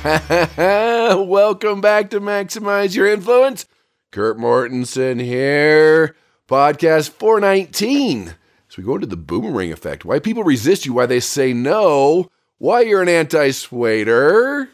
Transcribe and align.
Welcome 0.56 1.82
back 1.82 2.08
to 2.10 2.22
Maximize 2.22 2.96
Your 2.96 3.06
Influence. 3.06 3.66
Kurt 4.10 4.38
Mortensen 4.38 5.20
here. 5.20 6.16
Podcast 6.48 7.10
419. 7.10 8.28
So 8.68 8.74
we 8.78 8.84
go 8.84 8.94
into 8.94 9.06
the 9.06 9.18
boomerang 9.18 9.72
effect. 9.72 10.06
Why 10.06 10.18
people 10.18 10.42
resist 10.42 10.86
you, 10.86 10.94
why 10.94 11.04
they 11.04 11.20
say 11.20 11.52
no, 11.52 12.30
why 12.56 12.80
you're 12.80 13.02
an 13.02 13.10
anti-swader. 13.10 14.70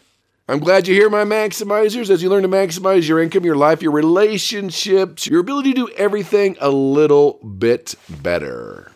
I'm 0.48 0.60
glad 0.60 0.86
you're 0.86 0.96
here, 0.96 1.10
my 1.10 1.24
maximizers, 1.24 2.08
as 2.08 2.22
you 2.22 2.28
learn 2.30 2.42
to 2.42 2.48
maximize 2.48 3.08
your 3.08 3.20
income, 3.20 3.44
your 3.44 3.56
life, 3.56 3.82
your 3.82 3.90
relationships, 3.90 5.26
your 5.26 5.40
ability 5.40 5.72
to 5.72 5.86
do 5.86 5.94
everything 5.96 6.56
a 6.60 6.70
little 6.70 7.40
bit 7.44 7.96
better. 8.08 8.92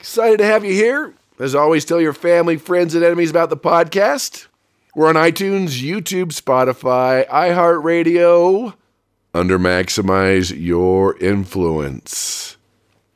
Excited 0.00 0.38
to 0.38 0.46
have 0.46 0.64
you 0.64 0.72
here. 0.72 1.14
As 1.38 1.54
always, 1.54 1.84
tell 1.84 2.00
your 2.00 2.12
family, 2.12 2.56
friends, 2.56 2.96
and 2.96 3.04
enemies 3.04 3.30
about 3.30 3.50
the 3.50 3.56
podcast. 3.56 4.48
We're 4.94 5.08
on 5.08 5.14
iTunes, 5.14 5.82
YouTube, 5.82 6.38
Spotify, 6.38 7.26
iHeartRadio, 7.26 8.74
under 9.32 9.58
Maximize 9.58 10.54
Your 10.54 11.16
Influence. 11.16 12.58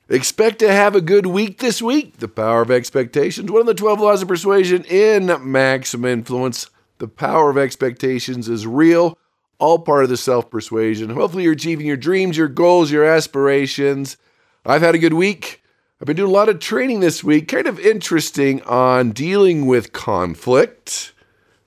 Expect 0.08 0.60
to 0.60 0.72
have 0.72 0.96
a 0.96 1.02
good 1.02 1.26
week 1.26 1.58
this 1.58 1.82
week. 1.82 2.16
The 2.16 2.28
power 2.28 2.62
of 2.62 2.70
expectations. 2.70 3.52
One 3.52 3.60
of 3.60 3.66
the 3.66 3.74
12 3.74 4.00
laws 4.00 4.22
of 4.22 4.28
persuasion 4.28 4.84
in 4.84 5.36
Maximum 5.42 6.10
Influence. 6.10 6.70
The 6.96 7.08
power 7.08 7.50
of 7.50 7.58
expectations 7.58 8.48
is 8.48 8.66
real, 8.66 9.18
all 9.58 9.78
part 9.78 10.04
of 10.04 10.08
the 10.08 10.16
self 10.16 10.48
persuasion. 10.48 11.10
Hopefully, 11.10 11.44
you're 11.44 11.52
achieving 11.52 11.84
your 11.84 11.98
dreams, 11.98 12.38
your 12.38 12.48
goals, 12.48 12.90
your 12.90 13.04
aspirations. 13.04 14.16
I've 14.64 14.80
had 14.80 14.94
a 14.94 14.98
good 14.98 15.12
week. 15.12 15.62
I've 16.00 16.06
been 16.06 16.16
doing 16.16 16.30
a 16.30 16.34
lot 16.34 16.48
of 16.48 16.58
training 16.58 17.00
this 17.00 17.22
week, 17.22 17.48
kind 17.48 17.66
of 17.66 17.78
interesting 17.78 18.62
on 18.62 19.10
dealing 19.10 19.66
with 19.66 19.92
conflict 19.92 21.12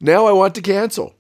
Now 0.02 0.26
I 0.26 0.32
want 0.32 0.56
to 0.56 0.62
cancel. 0.62 1.16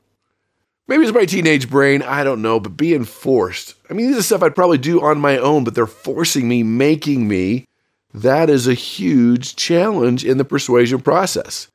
Maybe 0.88 1.04
it's 1.04 1.14
my 1.14 1.26
teenage 1.26 1.70
brain, 1.70 2.02
I 2.02 2.24
don't 2.24 2.42
know, 2.42 2.60
but 2.60 2.78
being 2.78 3.06
forced. 3.06 3.76
I 3.90 3.94
mean, 3.94 4.08
these 4.08 4.18
are 4.18 4.24
stuff 4.24 4.44
I'd 4.44 4.56
probably 4.56 4.78
do 4.78 5.02
on 5.02 5.20
my 5.20 5.38
own, 5.38 5.64
but 5.64 5.74
they're 5.74 5.88
forcing 5.88 6.48
me, 6.48 6.62
making 6.62 7.28
me. 7.28 7.66
That 8.14 8.50
is 8.50 8.68
a 8.68 8.74
huge 8.74 9.56
challenge 9.56 10.24
in 10.24 10.38
the 10.38 10.46
persuasion 10.46 11.02
process. 11.02 11.70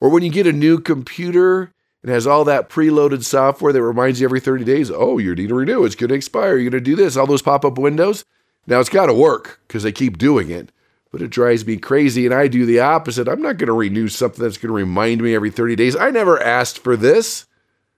Or 0.00 0.08
when 0.08 0.22
you 0.22 0.30
get 0.30 0.46
a 0.46 0.52
new 0.52 0.78
computer, 0.78 1.72
and 2.04 2.12
has 2.12 2.26
all 2.26 2.44
that 2.44 2.68
preloaded 2.68 3.24
software 3.24 3.72
that 3.72 3.82
reminds 3.82 4.20
you 4.20 4.26
every 4.26 4.38
30 4.38 4.62
days, 4.62 4.90
oh, 4.90 5.16
you 5.16 5.34
need 5.34 5.48
to 5.48 5.54
renew, 5.54 5.84
it's 5.84 5.94
going 5.94 6.10
to 6.10 6.14
expire, 6.14 6.58
you're 6.58 6.70
going 6.70 6.84
to 6.84 6.90
do 6.90 6.96
this, 6.96 7.16
all 7.16 7.26
those 7.26 7.40
pop 7.40 7.64
up 7.64 7.78
windows. 7.78 8.26
Now 8.66 8.80
it's 8.80 8.88
got 8.88 9.06
to 9.06 9.14
work 9.14 9.60
because 9.66 9.82
they 9.82 9.92
keep 9.92 10.18
doing 10.18 10.50
it, 10.50 10.70
but 11.10 11.22
it 11.22 11.30
drives 11.30 11.66
me 11.66 11.76
crazy. 11.76 12.24
And 12.24 12.34
I 12.34 12.48
do 12.48 12.66
the 12.66 12.80
opposite. 12.80 13.28
I'm 13.28 13.42
not 13.42 13.58
going 13.58 13.68
to 13.68 13.72
renew 13.72 14.08
something 14.08 14.42
that's 14.42 14.58
going 14.58 14.68
to 14.68 14.74
remind 14.74 15.22
me 15.22 15.34
every 15.34 15.50
30 15.50 15.76
days. 15.76 15.96
I 15.96 16.10
never 16.10 16.42
asked 16.42 16.78
for 16.78 16.96
this. 16.96 17.46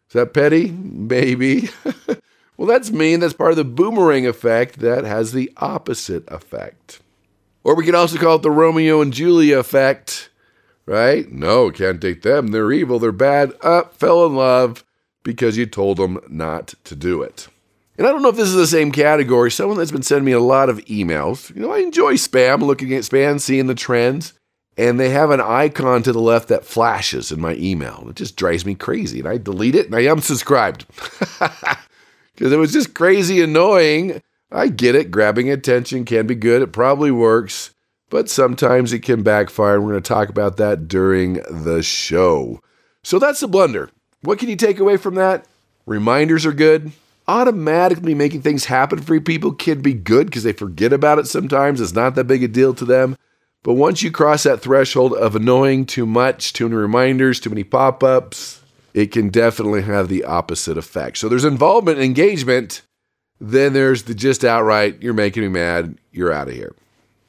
Is 0.08 0.12
that 0.12 0.34
petty? 0.34 0.70
Maybe. 0.70 1.70
well, 2.56 2.68
that's 2.68 2.90
mean. 2.90 3.20
That's 3.20 3.34
part 3.34 3.50
of 3.50 3.56
the 3.56 3.64
boomerang 3.64 4.26
effect 4.26 4.78
that 4.80 5.04
has 5.04 5.32
the 5.32 5.52
opposite 5.56 6.24
effect. 6.28 7.00
Or 7.64 7.74
we 7.74 7.84
can 7.84 7.96
also 7.96 8.18
call 8.18 8.36
it 8.36 8.42
the 8.42 8.50
Romeo 8.50 9.00
and 9.00 9.12
Juliet 9.12 9.58
effect, 9.58 10.30
right? 10.86 11.30
No, 11.32 11.72
can't 11.72 11.98
date 11.98 12.22
them. 12.22 12.48
They're 12.48 12.70
evil. 12.70 13.00
They're 13.00 13.10
bad. 13.10 13.54
Up, 13.60 13.86
uh, 13.86 13.88
fell 13.88 14.24
in 14.24 14.36
love 14.36 14.84
because 15.24 15.56
you 15.56 15.66
told 15.66 15.96
them 15.96 16.20
not 16.28 16.74
to 16.84 16.94
do 16.94 17.22
it. 17.22 17.48
And 17.98 18.06
I 18.06 18.10
don't 18.10 18.22
know 18.22 18.28
if 18.28 18.36
this 18.36 18.48
is 18.48 18.54
the 18.54 18.66
same 18.66 18.92
category. 18.92 19.50
Someone 19.50 19.78
that's 19.78 19.90
been 19.90 20.02
sending 20.02 20.26
me 20.26 20.32
a 20.32 20.40
lot 20.40 20.68
of 20.68 20.84
emails. 20.84 21.54
You 21.54 21.62
know, 21.62 21.72
I 21.72 21.78
enjoy 21.78 22.14
spam, 22.14 22.62
looking 22.62 22.92
at 22.92 23.02
spam, 23.02 23.40
seeing 23.40 23.66
the 23.66 23.74
trends. 23.74 24.34
And 24.76 25.00
they 25.00 25.08
have 25.08 25.30
an 25.30 25.40
icon 25.40 26.02
to 26.02 26.12
the 26.12 26.20
left 26.20 26.48
that 26.48 26.66
flashes 26.66 27.32
in 27.32 27.40
my 27.40 27.54
email. 27.54 28.06
It 28.10 28.16
just 28.16 28.36
drives 28.36 28.66
me 28.66 28.74
crazy. 28.74 29.20
And 29.20 29.28
I 29.28 29.38
delete 29.38 29.74
it 29.74 29.86
and 29.86 29.94
I 29.94 30.02
unsubscribed. 30.02 30.84
Because 32.36 32.52
it 32.52 32.58
was 32.58 32.72
just 32.72 32.92
crazy 32.92 33.40
annoying. 33.40 34.20
I 34.52 34.68
get 34.68 34.94
it. 34.94 35.10
Grabbing 35.10 35.50
attention 35.50 36.04
can 36.04 36.26
be 36.26 36.34
good. 36.34 36.60
It 36.60 36.70
probably 36.70 37.10
works. 37.10 37.72
But 38.10 38.28
sometimes 38.28 38.92
it 38.92 38.98
can 38.98 39.22
backfire. 39.22 39.80
We're 39.80 39.92
going 39.92 40.02
to 40.02 40.08
talk 40.08 40.28
about 40.28 40.58
that 40.58 40.86
during 40.86 41.40
the 41.50 41.82
show. 41.82 42.60
So 43.02 43.18
that's 43.18 43.40
the 43.40 43.48
blunder. 43.48 43.90
What 44.20 44.38
can 44.38 44.50
you 44.50 44.56
take 44.56 44.78
away 44.78 44.98
from 44.98 45.14
that? 45.14 45.46
Reminders 45.86 46.44
are 46.44 46.52
good 46.52 46.92
automatically 47.28 48.14
making 48.14 48.42
things 48.42 48.66
happen 48.66 49.00
for 49.00 49.20
people 49.20 49.52
can 49.52 49.80
be 49.80 49.94
good 49.94 50.26
because 50.26 50.44
they 50.44 50.52
forget 50.52 50.92
about 50.92 51.18
it 51.18 51.26
sometimes. 51.26 51.80
It's 51.80 51.94
not 51.94 52.14
that 52.14 52.24
big 52.24 52.42
a 52.42 52.48
deal 52.48 52.74
to 52.74 52.84
them. 52.84 53.16
But 53.62 53.74
once 53.74 54.02
you 54.02 54.12
cross 54.12 54.44
that 54.44 54.60
threshold 54.60 55.12
of 55.14 55.34
annoying 55.34 55.86
too 55.86 56.06
much, 56.06 56.52
too 56.52 56.68
many 56.68 56.76
reminders, 56.76 57.40
too 57.40 57.50
many 57.50 57.64
pop 57.64 58.04
ups, 58.04 58.60
it 58.94 59.10
can 59.10 59.28
definitely 59.28 59.82
have 59.82 60.08
the 60.08 60.24
opposite 60.24 60.78
effect. 60.78 61.18
So 61.18 61.28
there's 61.28 61.44
involvement, 61.44 61.98
engagement. 61.98 62.82
Then 63.40 63.72
there's 63.72 64.04
the 64.04 64.14
just 64.14 64.44
outright, 64.44 65.02
you're 65.02 65.12
making 65.12 65.42
me 65.42 65.48
mad, 65.48 65.98
you're 66.12 66.32
out 66.32 66.48
of 66.48 66.54
here. 66.54 66.74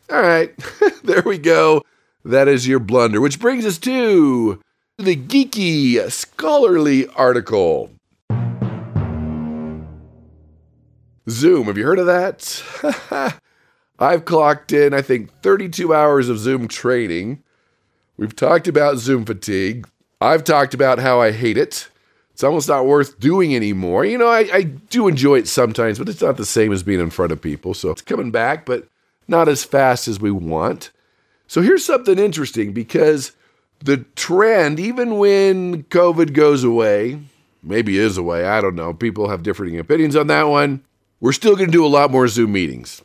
All 0.10 0.22
right, 0.22 0.56
there 1.04 1.24
we 1.26 1.38
go. 1.38 1.84
That 2.24 2.48
is 2.48 2.68
your 2.68 2.80
blunder, 2.80 3.20
which 3.20 3.40
brings 3.40 3.66
us 3.66 3.78
to 3.80 4.62
the 4.98 5.18
geeky 5.18 6.10
scholarly 6.12 7.08
article. 7.10 7.92
Zoom, 11.30 11.68
have 11.68 11.78
you 11.78 11.86
heard 11.86 12.00
of 12.00 12.06
that? 12.06 13.40
I've 14.00 14.26
clocked 14.26 14.72
in, 14.72 14.94
I 14.94 15.02
think, 15.02 15.32
32 15.42 15.94
hours 15.94 16.30
of 16.30 16.38
Zoom 16.38 16.68
training. 16.68 17.44
We've 18.16 18.36
talked 18.36 18.68
about 18.68 18.98
Zoom 18.98 19.26
fatigue. 19.26 19.88
I've 20.22 20.44
talked 20.44 20.74
about 20.74 21.00
how 21.00 21.20
I 21.20 21.32
hate 21.32 21.58
it. 21.58 21.90
It's 22.32 22.44
almost 22.44 22.70
not 22.70 22.86
worth 22.86 23.20
doing 23.20 23.56
anymore. 23.56 24.06
You 24.06 24.18
know, 24.18 24.28
I, 24.28 24.48
I 24.54 24.62
do 24.64 25.08
enjoy 25.08 25.40
it 25.40 25.48
sometimes, 25.48 25.98
but 25.98 26.08
it's 26.08 26.22
not 26.22 26.38
the 26.38 26.46
same 26.46 26.72
as 26.72 26.84
being 26.84 27.00
in 27.00 27.10
front 27.10 27.32
of 27.32 27.42
people. 27.42 27.74
So 27.74 27.90
it's 27.90 28.02
coming 28.02 28.32
back, 28.32 28.66
but 28.66 28.88
not 29.28 29.50
as 29.50 29.64
fast 29.64 30.08
as 30.08 30.20
we 30.20 30.32
want. 30.32 30.92
So 31.48 31.62
here's 31.62 31.84
something 31.84 32.20
interesting 32.20 32.74
because 32.74 33.32
the 33.80 33.98
trend, 34.16 34.80
even 34.80 35.18
when 35.18 35.84
COVID 35.86 36.34
goes 36.34 36.64
away, 36.64 37.20
maybe 37.64 37.98
is 37.98 38.18
away, 38.18 38.46
I 38.46 38.62
don't 38.62 38.76
know. 38.76 38.94
People 38.94 39.30
have 39.30 39.44
differing 39.44 39.80
opinions 39.80 40.16
on 40.16 40.28
that 40.28 40.44
one. 40.44 40.84
We're 41.20 41.32
still 41.32 41.56
going 41.56 41.68
to 41.68 41.72
do 41.72 41.86
a 41.86 41.88
lot 41.88 42.12
more 42.12 42.28
Zoom 42.28 42.52
meetings. 42.52 43.02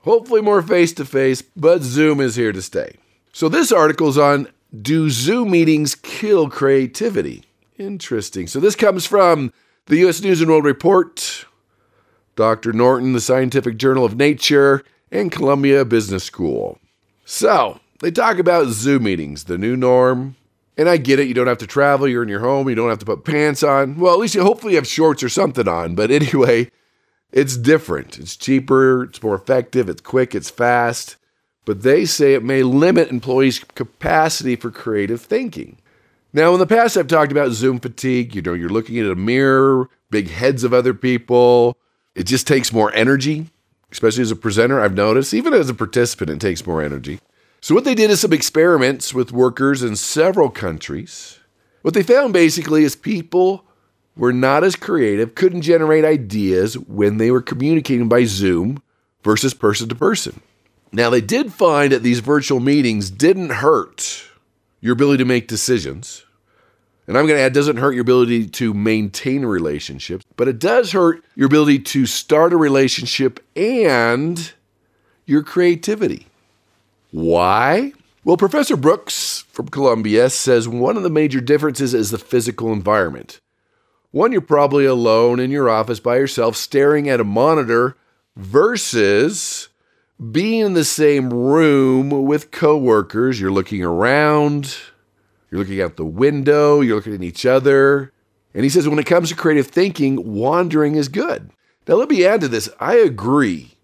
Hopefully, 0.00 0.40
more 0.40 0.62
face 0.62 0.92
to 0.94 1.04
face, 1.04 1.42
but 1.42 1.82
Zoom 1.82 2.20
is 2.20 2.36
here 2.36 2.52
to 2.52 2.62
stay. 2.62 2.96
So, 3.32 3.48
this 3.48 3.72
article 3.72 4.08
is 4.08 4.16
on 4.16 4.48
Do 4.80 5.10
Zoom 5.10 5.50
meetings 5.50 5.94
kill 5.94 6.48
creativity? 6.48 7.44
Interesting. 7.76 8.46
So, 8.46 8.60
this 8.60 8.76
comes 8.76 9.04
from 9.04 9.52
the 9.86 9.96
U.S. 9.98 10.22
News 10.22 10.40
and 10.40 10.50
World 10.50 10.64
Report, 10.64 11.44
Dr. 12.36 12.72
Norton, 12.72 13.12
the 13.12 13.20
Scientific 13.20 13.76
Journal 13.76 14.04
of 14.04 14.16
Nature, 14.16 14.82
and 15.10 15.30
Columbia 15.30 15.84
Business 15.84 16.24
School. 16.24 16.78
So, 17.24 17.80
they 18.00 18.10
talk 18.10 18.38
about 18.38 18.68
Zoom 18.68 19.02
meetings, 19.02 19.44
the 19.44 19.58
new 19.58 19.76
norm. 19.76 20.36
And 20.78 20.88
I 20.88 20.98
get 20.98 21.18
it, 21.18 21.26
you 21.26 21.34
don't 21.34 21.46
have 21.46 21.58
to 21.58 21.66
travel, 21.66 22.06
you're 22.06 22.22
in 22.22 22.28
your 22.28 22.40
home, 22.40 22.68
you 22.68 22.74
don't 22.74 22.90
have 22.90 22.98
to 22.98 23.06
put 23.06 23.24
pants 23.24 23.62
on. 23.62 23.98
Well, 23.98 24.12
at 24.12 24.18
least 24.18 24.34
you 24.34 24.42
hopefully 24.42 24.74
have 24.74 24.86
shorts 24.86 25.22
or 25.22 25.30
something 25.30 25.66
on. 25.66 25.94
But 25.94 26.10
anyway, 26.10 26.70
it's 27.32 27.56
different. 27.56 28.18
It's 28.18 28.36
cheaper, 28.36 29.04
it's 29.04 29.22
more 29.22 29.34
effective, 29.34 29.88
it's 29.88 30.00
quick, 30.00 30.34
it's 30.34 30.50
fast. 30.50 31.16
But 31.64 31.82
they 31.82 32.04
say 32.04 32.34
it 32.34 32.44
may 32.44 32.62
limit 32.62 33.10
employees' 33.10 33.58
capacity 33.58 34.56
for 34.56 34.70
creative 34.70 35.20
thinking. 35.20 35.78
Now, 36.32 36.52
in 36.52 36.60
the 36.60 36.66
past, 36.66 36.96
I've 36.96 37.08
talked 37.08 37.32
about 37.32 37.52
Zoom 37.52 37.80
fatigue. 37.80 38.34
You 38.34 38.42
know, 38.42 38.52
you're 38.52 38.68
looking 38.68 38.98
at 38.98 39.10
a 39.10 39.16
mirror, 39.16 39.88
big 40.10 40.28
heads 40.28 40.64
of 40.64 40.72
other 40.72 40.94
people. 40.94 41.76
It 42.14 42.24
just 42.24 42.46
takes 42.46 42.72
more 42.72 42.92
energy, 42.94 43.50
especially 43.90 44.22
as 44.22 44.30
a 44.30 44.36
presenter. 44.36 44.80
I've 44.80 44.94
noticed, 44.94 45.34
even 45.34 45.52
as 45.54 45.68
a 45.68 45.74
participant, 45.74 46.30
it 46.30 46.40
takes 46.40 46.66
more 46.66 46.82
energy. 46.82 47.20
So, 47.60 47.74
what 47.74 47.84
they 47.84 47.94
did 47.94 48.10
is 48.10 48.20
some 48.20 48.32
experiments 48.32 49.12
with 49.12 49.32
workers 49.32 49.82
in 49.82 49.96
several 49.96 50.50
countries. 50.50 51.40
What 51.82 51.94
they 51.94 52.02
found 52.02 52.32
basically 52.32 52.84
is 52.84 52.96
people 52.96 53.65
were 54.16 54.32
not 54.32 54.64
as 54.64 54.76
creative, 54.76 55.34
couldn't 55.34 55.62
generate 55.62 56.04
ideas 56.04 56.78
when 56.78 57.18
they 57.18 57.30
were 57.30 57.42
communicating 57.42 58.08
by 58.08 58.24
Zoom 58.24 58.82
versus 59.22 59.54
person 59.54 59.88
to 59.88 59.94
person. 59.94 60.40
Now, 60.92 61.10
they 61.10 61.20
did 61.20 61.52
find 61.52 61.92
that 61.92 62.02
these 62.02 62.20
virtual 62.20 62.60
meetings 62.60 63.10
didn't 63.10 63.50
hurt 63.50 64.24
your 64.80 64.94
ability 64.94 65.18
to 65.18 65.28
make 65.28 65.48
decisions. 65.48 66.24
And 67.06 67.16
I'm 67.16 67.26
going 67.26 67.38
to 67.38 67.42
add, 67.42 67.52
doesn't 67.52 67.76
hurt 67.76 67.92
your 67.92 68.02
ability 68.02 68.46
to 68.48 68.74
maintain 68.74 69.44
a 69.44 69.48
relationship, 69.48 70.22
but 70.36 70.48
it 70.48 70.58
does 70.58 70.92
hurt 70.92 71.24
your 71.34 71.46
ability 71.46 71.80
to 71.80 72.06
start 72.06 72.52
a 72.52 72.56
relationship 72.56 73.44
and 73.54 74.52
your 75.24 75.42
creativity. 75.42 76.26
Why? 77.10 77.92
Well, 78.24 78.36
Professor 78.36 78.76
Brucks 78.76 79.44
from 79.50 79.68
Columbia 79.68 80.30
says 80.30 80.66
one 80.66 80.96
of 80.96 81.04
the 81.04 81.10
major 81.10 81.40
differences 81.40 81.94
is 81.94 82.10
the 82.10 82.18
physical 82.18 82.72
environment. 82.72 83.38
One, 84.10 84.32
you're 84.32 84.40
probably 84.40 84.84
alone 84.84 85.40
in 85.40 85.50
your 85.50 85.68
office 85.68 86.00
by 86.00 86.16
yourself 86.16 86.56
staring 86.56 87.08
at 87.08 87.20
a 87.20 87.24
monitor 87.24 87.96
versus 88.36 89.68
being 90.32 90.66
in 90.66 90.72
the 90.74 90.84
same 90.84 91.32
room 91.32 92.10
with 92.24 92.50
coworkers. 92.50 93.40
You're 93.40 93.50
looking 93.50 93.82
around, 93.82 94.76
you're 95.50 95.60
looking 95.60 95.82
out 95.82 95.96
the 95.96 96.04
window, 96.04 96.80
you're 96.80 96.96
looking 96.96 97.14
at 97.14 97.22
each 97.22 97.44
other. 97.44 98.12
And 98.54 98.64
he 98.64 98.70
says 98.70 98.88
when 98.88 98.98
it 98.98 99.06
comes 99.06 99.28
to 99.28 99.36
creative 99.36 99.66
thinking, 99.66 100.34
wandering 100.34 100.94
is 100.94 101.08
good. 101.08 101.50
Now, 101.86 101.96
let 101.96 102.08
me 102.08 102.24
add 102.24 102.40
to 102.40 102.48
this. 102.48 102.68
I 102.80 102.96
agree 102.96 103.76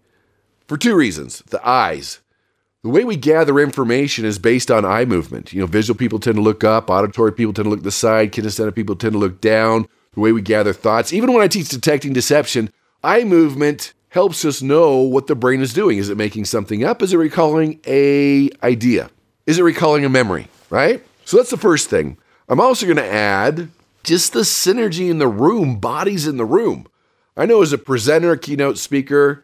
for 0.67 0.77
two 0.77 0.95
reasons 0.95 1.39
the 1.49 1.65
eyes. 1.67 2.19
The 2.81 2.89
way 2.89 3.05
we 3.05 3.15
gather 3.15 3.59
information 3.59 4.25
is 4.25 4.39
based 4.39 4.69
on 4.69 4.83
eye 4.83 5.05
movement. 5.05 5.53
You 5.53 5.61
know, 5.61 5.67
visual 5.67 5.97
people 5.97 6.19
tend 6.19 6.35
to 6.35 6.41
look 6.41 6.65
up, 6.65 6.89
auditory 6.89 7.31
people 7.31 7.53
tend 7.53 7.65
to 7.65 7.69
look 7.69 7.79
to 7.79 7.83
the 7.83 7.91
side, 7.91 8.33
kinesthetic 8.33 8.75
people 8.75 8.97
tend 8.97 9.13
to 9.13 9.19
look 9.19 9.39
down. 9.39 9.87
The 10.13 10.19
way 10.19 10.31
we 10.31 10.41
gather 10.41 10.73
thoughts, 10.73 11.11
even 11.11 11.33
when 11.33 11.41
I 11.41 11.47
teach 11.47 11.69
detecting 11.69 12.13
deception, 12.13 12.71
eye 13.03 13.23
movement 13.23 13.93
helps 14.09 14.45
us 14.45 14.61
know 14.61 14.99
what 14.99 15.27
the 15.27 15.35
brain 15.35 15.61
is 15.61 15.73
doing. 15.73 15.97
Is 15.97 16.09
it 16.09 16.17
making 16.17 16.45
something 16.45 16.83
up? 16.83 17.01
Is 17.01 17.13
it 17.13 17.17
recalling 17.17 17.79
a 17.87 18.49
idea? 18.61 19.09
Is 19.47 19.57
it 19.57 19.63
recalling 19.63 20.05
a 20.05 20.09
memory? 20.09 20.47
Right? 20.69 21.03
So 21.25 21.37
that's 21.37 21.49
the 21.49 21.57
first 21.57 21.89
thing. 21.89 22.17
I'm 22.47 22.59
also 22.59 22.85
going 22.85 22.97
to 22.97 23.05
add 23.05 23.69
just 24.03 24.33
the 24.33 24.41
synergy 24.41 25.09
in 25.09 25.17
the 25.17 25.27
room, 25.27 25.79
bodies 25.79 26.27
in 26.27 26.37
the 26.37 26.45
room. 26.45 26.87
I 27.35 27.45
know 27.45 27.61
as 27.63 27.73
a 27.73 27.77
presenter, 27.77 28.35
keynote 28.35 28.77
speaker, 28.77 29.43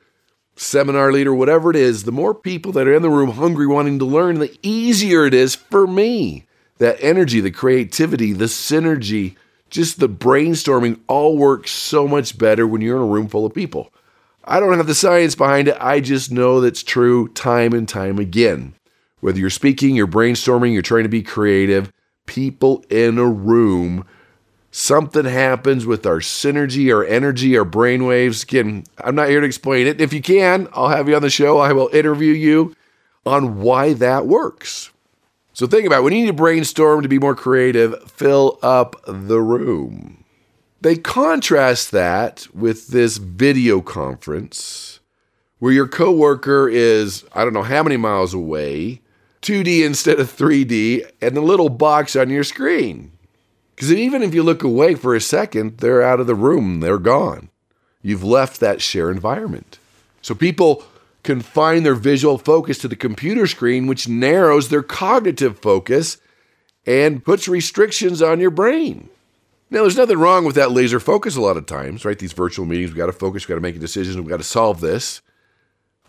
seminar 0.56 1.12
leader, 1.12 1.33
whatever 1.33 1.72
it 1.72 1.75
is, 1.75 2.04
the 2.04 2.12
more 2.12 2.36
people 2.36 2.72
that 2.74 2.88
are 2.88 2.94
in 2.94 3.01
the 3.01 3.10
room 3.10 3.31
hungry, 3.31 3.65
wanting 3.65 3.98
to 4.00 4.06
learn, 4.06 4.39
the 4.39 4.56
easier 4.62 5.25
it 5.25 5.33
is 5.33 5.56
for 5.56 5.88
me. 5.88 6.45
That 6.77 6.98
energy, 7.01 7.39
the 7.39 7.51
creativity, 7.51 8.33
the 8.33 8.45
synergy, 8.45 9.36
just 9.69 10.00
the 10.00 10.10
brainstorming 10.10 11.00
all 11.07 11.38
works 11.38 11.71
so 11.71 12.07
much 12.07 12.38
better 12.38 12.68
when 12.68 12.81
you're 12.81 12.98
in 12.98 13.04
a 13.04 13.06
room 13.06 13.27
full 13.27 13.45
of 13.45 13.54
people. 13.54 13.92
I 14.44 14.60
don't 14.60 14.77
have 14.77 14.88
the 14.88 14.95
science 14.95 15.36
behind 15.36 15.68
it. 15.68 15.77
I 15.80 16.00
just 16.00 16.31
know 16.31 16.60
that's 16.60 16.83
true 16.83 17.27
time 17.30 17.74
and 17.74 17.88
time 17.88 18.18
again. 18.19 18.74
Whether 19.19 19.39
you're 19.39 19.50
speaking, 19.50 19.95
you're 19.95 20.07
brainstorming, 20.07 20.74
you're 20.74 20.81
trying 20.81 21.04
to 21.04 21.10
be 21.10 21.21
creative, 21.21 21.92
people 22.25 22.83
in 22.89 23.18
a 23.18 23.27
room 23.27 24.06
something 24.71 25.25
happens 25.25 25.86
with 25.86 26.06
our 26.06 26.19
synergy, 26.19 26.94
our 26.94 27.04
energy, 27.04 27.57
our 27.57 27.65
brainwaves. 27.65 28.44
Again, 28.44 28.83
I'm 28.98 29.15
not 29.15 29.30
here 29.30 29.42
to 29.42 29.48
explain 29.48 29.88
it. 29.88 30.01
If 30.01 30.13
you 30.13 30.22
can, 30.22 30.68
I'll 30.74 30.89
have 30.89 31.10
you 31.10 31.15
on 31.15 31.22
the 31.22 31.30
show. 31.30 31.57
I 31.57 31.74
will 31.74 31.89
interview 31.94 32.33
you 32.33 32.75
on 33.25 33.62
why 33.62 33.94
that 33.94 34.27
works. 34.27 34.92
So 35.59 35.67
think 35.67 35.85
about 35.85 36.00
it. 36.00 36.03
when 36.03 36.13
you 36.13 36.21
need 36.21 36.27
to 36.27 36.33
brainstorm 36.33 37.01
to 37.01 37.09
be 37.09 37.19
more 37.19 37.35
creative, 37.35 38.09
fill 38.09 38.57
up 38.63 38.95
the 39.06 39.41
room. 39.41 40.23
They 40.79 40.95
contrast 40.95 41.91
that 41.91 42.47
with 42.53 42.88
this 42.88 43.17
video 43.17 43.81
conference 43.81 45.01
where 45.57 45.73
your 45.73 45.89
coworker 45.89 46.69
is, 46.69 47.25
I 47.33 47.44
don't 47.44 47.51
know 47.51 47.63
how 47.63 47.83
many 47.83 47.97
miles 47.97 48.33
away, 48.33 49.01
2D 49.41 49.85
instead 49.85 50.21
of 50.21 50.31
3D, 50.33 51.12
and 51.22 51.36
a 51.36 51.41
little 51.41 51.67
box 51.67 52.15
on 52.15 52.29
your 52.29 52.45
screen. 52.45 53.12
Because 53.75 53.91
even 53.91 54.24
if 54.24 54.34
you 54.34 54.43
look 54.43 54.63
away 54.63 54.95
for 54.95 55.13
a 55.13 55.19
second, 55.19 55.79
they're 55.79 56.01
out 56.01 56.22
of 56.22 56.27
the 56.27 56.36
room, 56.36 56.79
they're 56.79 56.98
gone. 56.98 57.50
You've 58.01 58.24
left 58.24 58.62
that 58.62 58.81
share 58.81 59.12
environment. 59.12 59.77
So 60.22 60.34
people 60.34 60.86
confine 61.29 61.83
their 61.83 61.93
visual 61.93 62.39
focus 62.39 62.79
to 62.79 62.88
the 62.88 62.95
computer 62.95 63.45
screen, 63.45 63.86
which 63.86 64.07
narrows 64.07 64.69
their 64.69 64.81
cognitive 64.81 65.59
focus 65.59 66.17
and 66.88 67.24
puts 67.24 67.48
restrictions 67.48 68.19
on 68.19 68.39
your 68.39 68.50
brain. 68.50 69.09
Now, 69.69 69.81
there's 69.81 69.95
nothing 69.95 70.17
wrong 70.17 70.43
with 70.43 70.55
that 70.55 70.71
laser 70.71 71.00
focus 71.00 71.36
a 71.36 71.41
lot 71.41 71.55
of 71.55 71.67
times, 71.67 72.03
right? 72.03 72.17
These 72.17 72.33
virtual 72.33 72.65
meetings, 72.65 72.89
we've 72.89 72.98
got 72.98 73.05
to 73.05 73.13
focus, 73.13 73.43
we've 73.43 73.50
got 73.50 73.55
to 73.55 73.62
make 73.62 73.75
a 73.75 73.79
decision, 73.79 74.15
we've 74.15 74.29
got 74.31 74.38
to 74.38 74.43
solve 74.43 74.81
this. 74.81 75.21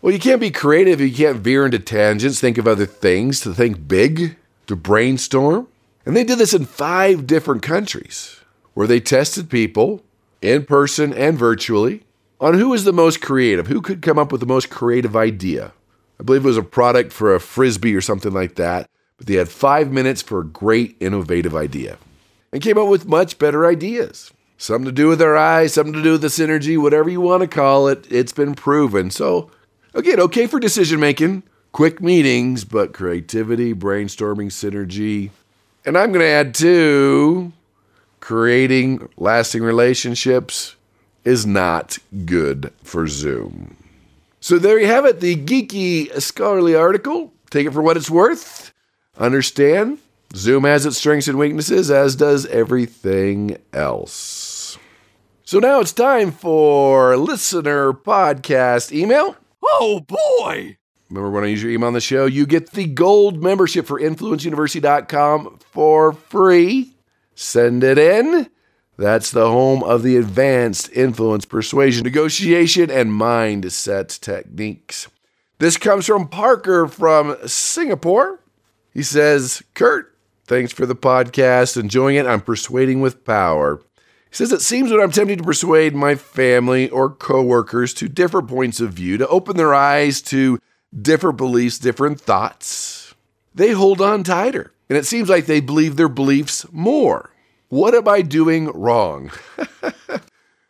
Well, 0.01 0.11
you 0.11 0.19
can't 0.19 0.41
be 0.41 0.49
creative, 0.49 0.99
you 0.99 1.13
can't 1.13 1.37
veer 1.37 1.65
into 1.65 1.77
tangents, 1.77 2.39
think 2.39 2.57
of 2.57 2.67
other 2.67 2.87
things, 2.87 3.41
to 3.41 3.53
think 3.53 3.87
big, 3.87 4.37
to 4.65 4.75
brainstorm. 4.75 5.67
And 6.03 6.15
they 6.15 6.23
did 6.23 6.39
this 6.39 6.55
in 6.55 6.65
five 6.65 7.27
different 7.27 7.61
countries 7.61 8.39
where 8.73 8.87
they 8.87 8.99
tested 8.99 9.51
people 9.51 10.03
in 10.41 10.65
person 10.65 11.13
and 11.13 11.37
virtually 11.37 12.01
on 12.41 12.55
who 12.55 12.69
was 12.69 12.83
the 12.83 12.91
most 12.91 13.21
creative, 13.21 13.67
who 13.67 13.81
could 13.81 14.01
come 14.01 14.17
up 14.17 14.31
with 14.31 14.41
the 14.41 14.47
most 14.47 14.69
creative 14.69 15.15
idea. 15.15 15.71
I 16.19 16.23
believe 16.23 16.43
it 16.43 16.47
was 16.47 16.57
a 16.57 16.63
product 16.63 17.13
for 17.13 17.33
a 17.33 17.39
frisbee 17.39 17.95
or 17.95 18.01
something 18.01 18.33
like 18.33 18.55
that, 18.55 18.89
but 19.17 19.27
they 19.27 19.35
had 19.35 19.47
five 19.47 19.91
minutes 19.91 20.21
for 20.21 20.41
a 20.41 20.45
great 20.45 20.97
innovative 20.99 21.55
idea 21.55 21.97
and 22.51 22.61
came 22.61 22.77
up 22.77 22.87
with 22.87 23.05
much 23.05 23.39
better 23.39 23.65
ideas. 23.65 24.33
Something 24.57 24.85
to 24.85 24.91
do 24.91 25.07
with 25.07 25.19
their 25.19 25.37
eyes, 25.37 25.73
something 25.73 25.93
to 25.93 26.03
do 26.03 26.13
with 26.13 26.21
the 26.21 26.27
synergy, 26.27 26.77
whatever 26.79 27.09
you 27.09 27.21
want 27.21 27.41
to 27.41 27.47
call 27.47 27.87
it. 27.87 28.05
It's 28.11 28.33
been 28.33 28.53
proven. 28.53 29.09
So, 29.09 29.49
again, 29.93 30.19
okay 30.19 30.45
for 30.45 30.59
decision 30.59 30.99
making, 30.99 31.43
quick 31.71 32.01
meetings, 32.01 32.63
but 32.63 32.93
creativity, 32.93 33.73
brainstorming, 33.73 34.47
synergy, 34.47 35.31
and 35.85 35.97
I'm 35.97 36.11
going 36.11 36.21
to 36.21 36.27
add 36.27 36.53
to 36.55 37.51
creating 38.19 39.09
lasting 39.17 39.63
relationships 39.63 40.75
is 41.23 41.45
not 41.45 41.97
good 42.25 42.73
for 42.83 43.07
Zoom. 43.07 43.75
So 44.39 44.57
there 44.57 44.79
you 44.79 44.87
have 44.87 45.05
it, 45.05 45.19
the 45.19 45.35
geeky 45.35 46.19
scholarly 46.21 46.75
article. 46.75 47.31
Take 47.49 47.67
it 47.67 47.73
for 47.73 47.81
what 47.81 47.97
it's 47.97 48.09
worth. 48.09 48.73
Understand, 49.17 49.99
Zoom 50.35 50.63
has 50.63 50.85
its 50.85 50.97
strengths 50.97 51.27
and 51.27 51.37
weaknesses, 51.37 51.91
as 51.91 52.15
does 52.15 52.45
everything 52.47 53.57
else. 53.73 54.77
So 55.43 55.59
now 55.59 55.81
it's 55.81 55.91
time 55.91 56.31
for 56.31 57.17
listener 57.17 57.91
podcast 57.93 58.91
email. 58.91 59.35
Oh 59.61 59.99
boy! 59.99 60.77
Remember 61.09 61.29
when 61.29 61.43
I 61.43 61.47
use 61.47 61.61
your 61.61 61.71
email 61.71 61.87
on 61.87 61.93
the 61.93 61.99
show? 61.99 62.25
You 62.25 62.45
get 62.45 62.71
the 62.71 62.85
gold 62.85 63.43
membership 63.43 63.85
for 63.85 63.99
influenceuniversity.com 63.99 65.59
for 65.59 66.13
free. 66.13 66.95
Send 67.35 67.83
it 67.83 67.97
in. 67.97 68.49
That's 69.01 69.31
the 69.31 69.49
home 69.49 69.81
of 69.81 70.03
the 70.03 70.15
advanced 70.15 70.91
influence, 70.93 71.43
persuasion, 71.43 72.03
negotiation, 72.03 72.91
and 72.91 73.09
mindset 73.09 74.19
techniques. 74.19 75.07
This 75.57 75.75
comes 75.75 76.05
from 76.05 76.27
Parker 76.27 76.87
from 76.87 77.35
Singapore. 77.47 78.41
He 78.93 79.01
says, 79.01 79.63
Kurt, 79.73 80.15
thanks 80.45 80.71
for 80.71 80.85
the 80.85 80.95
podcast. 80.95 81.81
Enjoying 81.81 82.17
it. 82.17 82.27
I'm 82.27 82.41
persuading 82.41 83.01
with 83.01 83.25
power. 83.25 83.81
He 84.29 84.35
says, 84.35 84.51
It 84.51 84.61
seems 84.61 84.91
when 84.91 85.01
I'm 85.01 85.11
tempting 85.11 85.39
to 85.39 85.43
persuade 85.43 85.95
my 85.95 86.13
family 86.13 86.87
or 86.87 87.09
coworkers 87.09 87.95
to 87.95 88.07
different 88.07 88.49
points 88.49 88.79
of 88.79 88.93
view, 88.93 89.17
to 89.17 89.27
open 89.29 89.57
their 89.57 89.73
eyes 89.73 90.21
to 90.23 90.59
different 90.95 91.37
beliefs, 91.37 91.79
different 91.79 92.21
thoughts, 92.21 93.15
they 93.55 93.71
hold 93.71 93.99
on 93.99 94.23
tighter. 94.23 94.73
And 94.89 94.97
it 94.97 95.07
seems 95.07 95.27
like 95.27 95.47
they 95.47 95.59
believe 95.59 95.95
their 95.95 96.07
beliefs 96.07 96.67
more. 96.71 97.31
What 97.71 97.95
am 97.95 98.05
I 98.05 98.21
doing 98.21 98.67
wrong? 98.67 99.31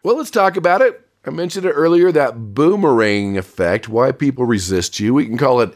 well, 0.04 0.18
let's 0.18 0.30
talk 0.30 0.56
about 0.56 0.84
it. 0.84 1.02
I 1.26 1.32
mentioned 1.32 1.66
it 1.66 1.72
earlier 1.72 2.12
that 2.12 2.54
boomerang 2.54 3.40
effect, 3.40 3.90
why 3.90 4.12
people 4.12 4.46
resist 4.46 5.00
you. 5.00 5.16
We 5.16 5.26
can 5.26 5.40
call 5.40 5.62
it 5.62 5.76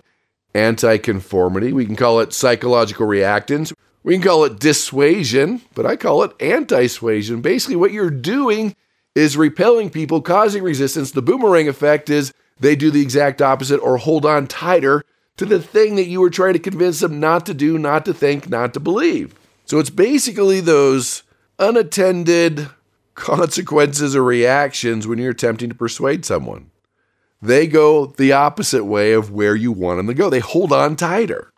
anti 0.53 0.99
conformity. 0.99 1.73
We 1.73 1.87
can 1.87 1.95
call 1.95 2.19
it 2.19 2.31
psychological 2.31 3.07
reactance. 3.07 3.73
We 4.03 4.13
can 4.13 4.21
call 4.21 4.43
it 4.43 4.59
dissuasion, 4.59 5.63
but 5.73 5.87
I 5.87 5.95
call 5.95 6.21
it 6.21 6.39
anti 6.39 6.85
suasion. 6.85 7.41
Basically, 7.41 7.75
what 7.75 7.91
you're 7.91 8.11
doing 8.11 8.75
is 9.15 9.35
repelling 9.35 9.89
people, 9.89 10.21
causing 10.21 10.61
resistance. 10.61 11.09
The 11.09 11.23
boomerang 11.23 11.67
effect 11.67 12.11
is 12.11 12.33
they 12.59 12.75
do 12.75 12.91
the 12.91 13.01
exact 13.01 13.41
opposite 13.41 13.79
or 13.79 13.97
hold 13.97 14.27
on 14.27 14.45
tighter 14.45 15.03
to 15.37 15.45
the 15.47 15.59
thing 15.59 15.95
that 15.95 16.05
you 16.05 16.21
were 16.21 16.29
trying 16.29 16.53
to 16.53 16.59
convince 16.59 16.99
them 16.99 17.19
not 17.19 17.47
to 17.47 17.55
do, 17.55 17.79
not 17.79 18.05
to 18.05 18.13
think, 18.13 18.47
not 18.47 18.75
to 18.75 18.79
believe. 18.79 19.33
So 19.65 19.79
it's 19.79 19.89
basically 19.89 20.59
those 20.59 21.23
unattended 21.59 22.69
consequences 23.15 24.15
or 24.15 24.23
reactions 24.23 25.07
when 25.07 25.17
you're 25.17 25.31
attempting 25.31 25.69
to 25.69 25.75
persuade 25.75 26.25
someone. 26.25 26.69
They 27.41 27.67
go 27.67 28.07
the 28.07 28.31
opposite 28.31 28.85
way 28.85 29.13
of 29.13 29.31
where 29.31 29.55
you 29.55 29.71
want 29.71 29.97
them 29.97 30.07
to 30.07 30.13
go. 30.13 30.29
They 30.29 30.39
hold 30.39 30.71
on 30.71 30.95
tighter. 30.95 31.51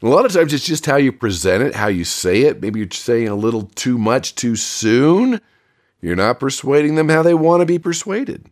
A 0.00 0.06
lot 0.06 0.24
of 0.24 0.32
times 0.32 0.52
it's 0.52 0.66
just 0.66 0.86
how 0.86 0.96
you 0.96 1.10
present 1.10 1.62
it, 1.62 1.74
how 1.74 1.88
you 1.88 2.04
say 2.04 2.42
it. 2.42 2.62
Maybe 2.62 2.78
you're 2.80 2.88
saying 2.90 3.28
a 3.28 3.34
little 3.34 3.64
too 3.74 3.98
much 3.98 4.34
too 4.34 4.54
soon. 4.54 5.40
You're 6.00 6.16
not 6.16 6.38
persuading 6.38 6.94
them 6.94 7.08
how 7.08 7.22
they 7.22 7.34
want 7.34 7.62
to 7.62 7.66
be 7.66 7.80
persuaded. 7.80 8.46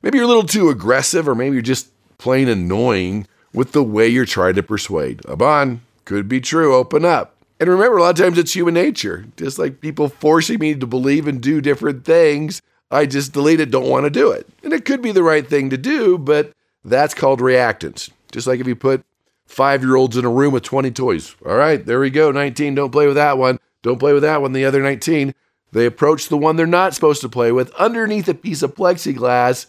Maybe 0.00 0.16
you're 0.16 0.24
a 0.24 0.28
little 0.28 0.44
too 0.44 0.70
aggressive, 0.70 1.28
or 1.28 1.34
maybe 1.34 1.54
you're 1.54 1.62
just 1.62 1.90
plain 2.16 2.48
annoying 2.48 3.26
with 3.52 3.72
the 3.72 3.82
way 3.82 4.08
you're 4.08 4.24
trying 4.24 4.54
to 4.54 4.62
persuade. 4.62 5.20
Abon, 5.26 5.82
could 6.06 6.28
be 6.28 6.40
true, 6.40 6.74
open 6.74 7.04
up. 7.04 7.35
And 7.58 7.68
remember, 7.68 7.96
a 7.96 8.02
lot 8.02 8.18
of 8.18 8.24
times 8.24 8.38
it's 8.38 8.54
human 8.54 8.74
nature. 8.74 9.26
Just 9.36 9.58
like 9.58 9.80
people 9.80 10.08
forcing 10.08 10.58
me 10.58 10.74
to 10.74 10.86
believe 10.86 11.26
and 11.26 11.40
do 11.40 11.60
different 11.60 12.04
things, 12.04 12.60
I 12.90 13.06
just 13.06 13.32
delete 13.32 13.60
it, 13.60 13.70
don't 13.70 13.88
want 13.88 14.04
to 14.04 14.10
do 14.10 14.30
it. 14.30 14.46
And 14.62 14.72
it 14.72 14.84
could 14.84 15.02
be 15.02 15.12
the 15.12 15.22
right 15.22 15.46
thing 15.46 15.70
to 15.70 15.78
do, 15.78 16.18
but 16.18 16.52
that's 16.84 17.14
called 17.14 17.40
reactance. 17.40 18.10
Just 18.30 18.46
like 18.46 18.60
if 18.60 18.66
you 18.66 18.76
put 18.76 19.04
five 19.46 19.82
year 19.82 19.96
olds 19.96 20.16
in 20.16 20.24
a 20.24 20.30
room 20.30 20.52
with 20.52 20.64
20 20.64 20.90
toys. 20.90 21.34
All 21.46 21.56
right, 21.56 21.84
there 21.84 22.00
we 22.00 22.10
go. 22.10 22.30
19, 22.30 22.74
don't 22.74 22.90
play 22.90 23.06
with 23.06 23.16
that 23.16 23.38
one. 23.38 23.58
Don't 23.82 23.98
play 23.98 24.12
with 24.12 24.22
that 24.22 24.42
one. 24.42 24.52
The 24.52 24.64
other 24.64 24.82
19, 24.82 25.34
they 25.72 25.86
approach 25.86 26.28
the 26.28 26.36
one 26.36 26.56
they're 26.56 26.66
not 26.66 26.94
supposed 26.94 27.20
to 27.22 27.28
play 27.28 27.52
with 27.52 27.72
underneath 27.74 28.28
a 28.28 28.34
piece 28.34 28.62
of 28.62 28.74
plexiglass. 28.74 29.66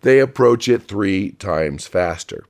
They 0.00 0.20
approach 0.20 0.68
it 0.68 0.82
three 0.84 1.32
times 1.32 1.86
faster. 1.86 2.44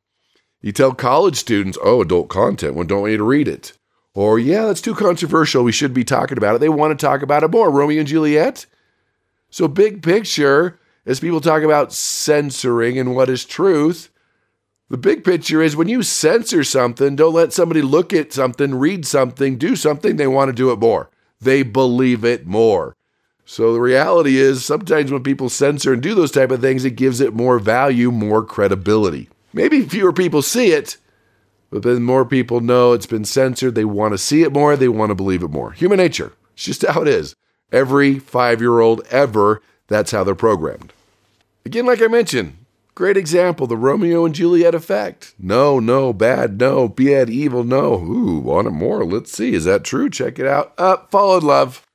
You 0.61 0.73
tell 0.73 0.93
college 0.93 1.37
students, 1.37 1.79
oh, 1.83 2.03
adult 2.03 2.29
content, 2.29 2.75
well, 2.75 2.85
don't 2.85 3.03
want 3.03 3.13
you 3.13 3.19
to 3.19 3.25
read 3.25 3.49
it. 3.49 3.78
Or, 4.19 4.37
yeah, 4.37 4.67
that's 4.67 4.81
too 4.81 4.97
controversial. 4.97 5.63
We 5.63 5.71
should 5.71 5.95
be 5.95 6.03
talking 6.03 6.39
about 6.39 6.57
it. 6.57 6.59
They 6.59 6.69
want 6.69 6.91
to 6.99 7.07
talk 7.07 7.23
about 7.23 7.45
it 7.45 7.53
more. 7.53 7.71
Romeo 7.71 8.01
and 8.01 8.09
Juliet. 8.09 8.67
So, 9.49 9.69
big 9.69 10.03
picture, 10.03 10.81
as 11.07 11.21
people 11.21 11.41
talk 11.41 11.63
about 11.63 11.93
censoring 11.93 12.99
and 12.99 13.15
what 13.15 13.31
is 13.31 13.45
truth, 13.45 14.11
the 14.89 14.97
big 14.97 15.23
picture 15.23 15.63
is 15.63 15.77
when 15.77 15.87
you 15.87 16.03
censor 16.03 16.65
something, 16.65 17.15
don't 17.15 17.33
let 17.33 17.53
somebody 17.53 17.81
look 17.81 18.13
at 18.13 18.33
something, 18.33 18.75
read 18.75 19.07
something, 19.07 19.57
do 19.57 19.77
something, 19.77 20.17
they 20.17 20.27
want 20.27 20.49
to 20.49 20.53
do 20.53 20.73
it 20.73 20.81
more. 20.81 21.11
They 21.41 21.63
believe 21.63 22.25
it 22.25 22.45
more. 22.45 22.97
So 23.45 23.73
the 23.73 23.81
reality 23.81 24.39
is 24.39 24.65
sometimes 24.65 25.13
when 25.13 25.23
people 25.23 25.49
censor 25.49 25.93
and 25.93 26.03
do 26.03 26.17
those 26.17 26.33
type 26.33 26.51
of 26.51 26.61
things, 26.61 26.85
it 26.85 26.97
gives 26.97 27.21
it 27.21 27.35
more 27.35 27.61
value, 27.61 28.11
more 28.11 28.45
credibility. 28.45 29.29
Maybe 29.53 29.83
fewer 29.83 30.13
people 30.13 30.43
see 30.43 30.73
it, 30.73 30.97
but 31.71 31.83
then 31.83 32.03
more 32.03 32.25
people 32.25 32.61
know 32.61 32.93
it's 32.93 33.07
been 33.07 33.25
censored. 33.25 33.75
They 33.75 33.85
want 33.85 34.13
to 34.13 34.19
see 34.19 34.43
it 34.43 34.53
more, 34.53 34.77
they 34.77 34.89
want 34.89 35.11
to 35.11 35.15
believe 35.15 35.43
it 35.43 35.51
more. 35.51 35.73
Human 35.73 35.99
nature. 35.99 36.33
It's 36.55 36.65
just 36.65 36.87
how 36.87 37.03
it 37.03 37.09
is. 37.09 37.35
Every 37.71 38.19
five 38.19 38.61
year 38.61 38.81
old 38.81 39.03
ever, 39.11 39.63
that's 39.87 40.11
how 40.11 40.25
they're 40.25 40.35
programmed. 40.35 40.93
Again, 41.65 41.87
like 41.87 42.01
I 42.01 42.07
mentioned, 42.07 42.57
great 42.95 43.17
example 43.17 43.67
the 43.67 43.77
Romeo 43.77 44.25
and 44.25 44.35
Juliet 44.35 44.75
effect. 44.75 45.35
No, 45.39 45.79
no, 45.79 46.13
bad, 46.13 46.59
no, 46.59 46.89
bad, 46.89 47.29
evil, 47.29 47.63
no. 47.63 47.95
Ooh, 47.95 48.39
want 48.39 48.67
it 48.67 48.71
more? 48.71 49.05
Let's 49.05 49.33
see. 49.33 49.53
Is 49.55 49.65
that 49.67 49.85
true? 49.85 50.09
Check 50.09 50.39
it 50.39 50.47
out. 50.47 50.73
Uh, 50.79 50.97
fall 51.11 51.37
in 51.37 51.45
love. 51.45 51.87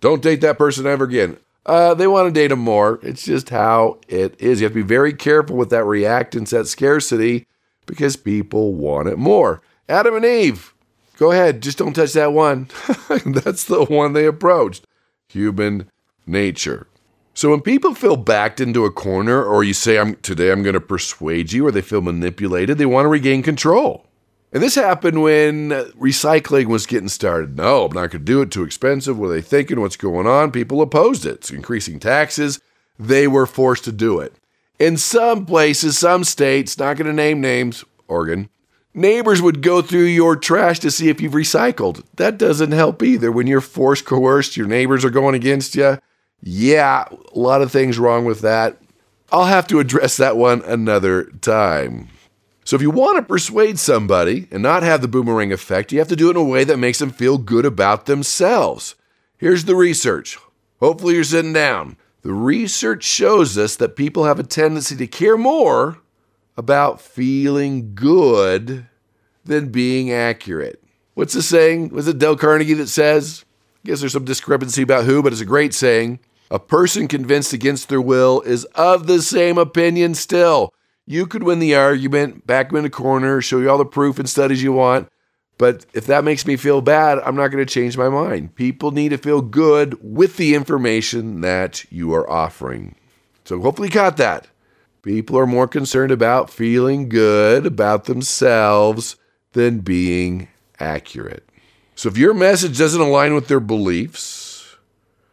Don't 0.00 0.22
date 0.22 0.40
that 0.42 0.58
person 0.58 0.86
ever 0.86 1.04
again. 1.04 1.36
Uh, 1.66 1.92
they 1.92 2.06
want 2.06 2.26
to 2.26 2.32
date 2.32 2.48
them 2.48 2.60
more. 2.60 2.98
It's 3.02 3.24
just 3.24 3.50
how 3.50 3.98
it 4.08 4.40
is. 4.40 4.60
You 4.60 4.64
have 4.64 4.72
to 4.72 4.82
be 4.82 4.82
very 4.82 5.12
careful 5.12 5.56
with 5.56 5.70
that 5.70 5.84
reactance, 5.84 6.50
that 6.50 6.66
scarcity, 6.66 7.46
because 7.88 8.14
people 8.14 8.74
want 8.74 9.08
it 9.08 9.18
more. 9.18 9.60
Adam 9.88 10.14
and 10.14 10.24
Eve, 10.24 10.72
go 11.16 11.32
ahead. 11.32 11.62
Just 11.62 11.78
don't 11.78 11.94
touch 11.94 12.12
that 12.12 12.32
one. 12.32 12.68
That's 13.26 13.64
the 13.64 13.84
one 13.84 14.12
they 14.12 14.26
approached. 14.26 14.86
Human 15.28 15.90
nature. 16.26 16.86
So 17.34 17.50
when 17.50 17.60
people 17.60 17.94
feel 17.94 18.16
backed 18.16 18.60
into 18.60 18.84
a 18.84 18.90
corner, 18.90 19.44
or 19.44 19.62
you 19.64 19.72
say, 19.72 19.98
"I'm 19.98 20.16
today 20.16 20.50
I'm 20.50 20.62
going 20.62 20.74
to 20.74 20.80
persuade 20.80 21.52
you," 21.52 21.66
or 21.66 21.70
they 21.70 21.82
feel 21.82 22.00
manipulated, 22.00 22.78
they 22.78 22.86
want 22.86 23.04
to 23.04 23.08
regain 23.08 23.42
control. 23.42 24.06
And 24.52 24.62
this 24.62 24.74
happened 24.76 25.22
when 25.22 25.70
recycling 25.70 26.66
was 26.66 26.86
getting 26.86 27.08
started. 27.08 27.56
No, 27.56 27.84
I'm 27.84 27.92
not 27.92 28.10
going 28.10 28.10
to 28.10 28.18
do 28.18 28.40
it. 28.40 28.50
Too 28.50 28.62
expensive. 28.62 29.18
What 29.18 29.26
are 29.26 29.34
they 29.34 29.42
thinking? 29.42 29.80
What's 29.80 29.96
going 29.96 30.26
on? 30.26 30.52
People 30.52 30.80
opposed 30.80 31.26
it. 31.26 31.34
It's 31.34 31.50
increasing 31.50 32.00
taxes. 32.00 32.60
They 32.98 33.28
were 33.28 33.46
forced 33.46 33.84
to 33.84 33.92
do 33.92 34.20
it. 34.20 34.34
In 34.78 34.96
some 34.96 35.44
places, 35.44 35.98
some 35.98 36.22
states, 36.22 36.78
not 36.78 36.96
going 36.96 37.08
to 37.08 37.12
name 37.12 37.40
names, 37.40 37.84
Oregon, 38.06 38.48
neighbors 38.94 39.42
would 39.42 39.60
go 39.60 39.82
through 39.82 40.04
your 40.04 40.36
trash 40.36 40.78
to 40.80 40.90
see 40.90 41.08
if 41.08 41.20
you've 41.20 41.32
recycled. 41.32 42.04
That 42.14 42.38
doesn't 42.38 42.72
help 42.72 43.02
either. 43.02 43.32
When 43.32 43.46
you're 43.46 43.60
forced, 43.60 44.04
coerced, 44.04 44.56
your 44.56 44.66
neighbors 44.66 45.04
are 45.04 45.10
going 45.10 45.34
against 45.34 45.74
you. 45.74 45.98
Yeah, 46.40 47.06
a 47.34 47.38
lot 47.38 47.62
of 47.62 47.72
things 47.72 47.98
wrong 47.98 48.24
with 48.24 48.40
that. 48.42 48.80
I'll 49.32 49.46
have 49.46 49.66
to 49.68 49.80
address 49.80 50.16
that 50.16 50.36
one 50.36 50.62
another 50.62 51.24
time. 51.24 52.08
So 52.64 52.76
if 52.76 52.82
you 52.82 52.90
want 52.90 53.16
to 53.16 53.22
persuade 53.22 53.78
somebody 53.78 54.46
and 54.50 54.62
not 54.62 54.82
have 54.82 55.00
the 55.00 55.08
boomerang 55.08 55.52
effect, 55.52 55.90
you 55.90 55.98
have 55.98 56.08
to 56.08 56.16
do 56.16 56.28
it 56.28 56.32
in 56.32 56.36
a 56.36 56.44
way 56.44 56.64
that 56.64 56.76
makes 56.76 56.98
them 56.98 57.10
feel 57.10 57.38
good 57.38 57.64
about 57.64 58.06
themselves. 58.06 58.94
Here's 59.38 59.64
the 59.64 59.74
research. 59.74 60.38
Hopefully 60.78 61.14
you're 61.14 61.24
sitting 61.24 61.52
down. 61.52 61.96
The 62.22 62.32
research 62.32 63.04
shows 63.04 63.56
us 63.56 63.76
that 63.76 63.96
people 63.96 64.24
have 64.24 64.38
a 64.38 64.44
tendency 64.44 64.96
to 64.96 65.06
care 65.06 65.36
more 65.36 65.98
about 66.56 67.00
feeling 67.00 67.94
good 67.94 68.86
than 69.44 69.70
being 69.70 70.12
accurate. 70.12 70.82
What's 71.14 71.34
the 71.34 71.42
saying? 71.42 71.90
Was 71.90 72.08
it 72.08 72.18
Dale 72.18 72.36
Carnegie 72.36 72.74
that 72.74 72.88
says? 72.88 73.44
I 73.84 73.88
guess 73.88 74.00
there's 74.00 74.12
some 74.12 74.24
discrepancy 74.24 74.82
about 74.82 75.04
who, 75.04 75.22
but 75.22 75.32
it's 75.32 75.40
a 75.40 75.46
great 75.46 75.72
saying. 75.74 76.18
A 76.50 76.58
person 76.58 77.08
convinced 77.08 77.52
against 77.52 77.88
their 77.88 78.00
will 78.00 78.40
is 78.40 78.64
of 78.74 79.06
the 79.06 79.22
same 79.22 79.58
opinion 79.58 80.14
still. 80.14 80.72
You 81.06 81.26
could 81.26 81.42
win 81.42 81.58
the 81.58 81.74
argument, 81.74 82.46
back 82.46 82.68
them 82.68 82.78
in 82.78 82.84
a 82.84 82.90
corner, 82.90 83.40
show 83.40 83.58
you 83.58 83.70
all 83.70 83.78
the 83.78 83.84
proof 83.84 84.18
and 84.18 84.28
studies 84.28 84.62
you 84.62 84.72
want. 84.72 85.08
But 85.58 85.84
if 85.92 86.06
that 86.06 86.24
makes 86.24 86.46
me 86.46 86.56
feel 86.56 86.80
bad, 86.80 87.18
I'm 87.18 87.34
not 87.34 87.48
going 87.48 87.64
to 87.64 87.72
change 87.72 87.98
my 87.98 88.08
mind. 88.08 88.54
People 88.54 88.92
need 88.92 89.08
to 89.08 89.18
feel 89.18 89.40
good 89.40 89.98
with 90.00 90.36
the 90.36 90.54
information 90.54 91.40
that 91.40 91.84
you 91.90 92.14
are 92.14 92.28
offering. 92.30 92.94
So 93.44 93.60
hopefully 93.60 93.88
you 93.88 93.92
caught 93.92 94.16
that. 94.18 94.46
People 95.02 95.38
are 95.38 95.46
more 95.46 95.66
concerned 95.66 96.12
about 96.12 96.50
feeling 96.50 97.08
good 97.08 97.66
about 97.66 98.04
themselves 98.04 99.16
than 99.52 99.80
being 99.80 100.48
accurate. 100.78 101.48
So 101.94 102.08
if 102.08 102.16
your 102.16 102.34
message 102.34 102.78
doesn't 102.78 103.00
align 103.00 103.34
with 103.34 103.48
their 103.48 103.58
beliefs, 103.58 104.76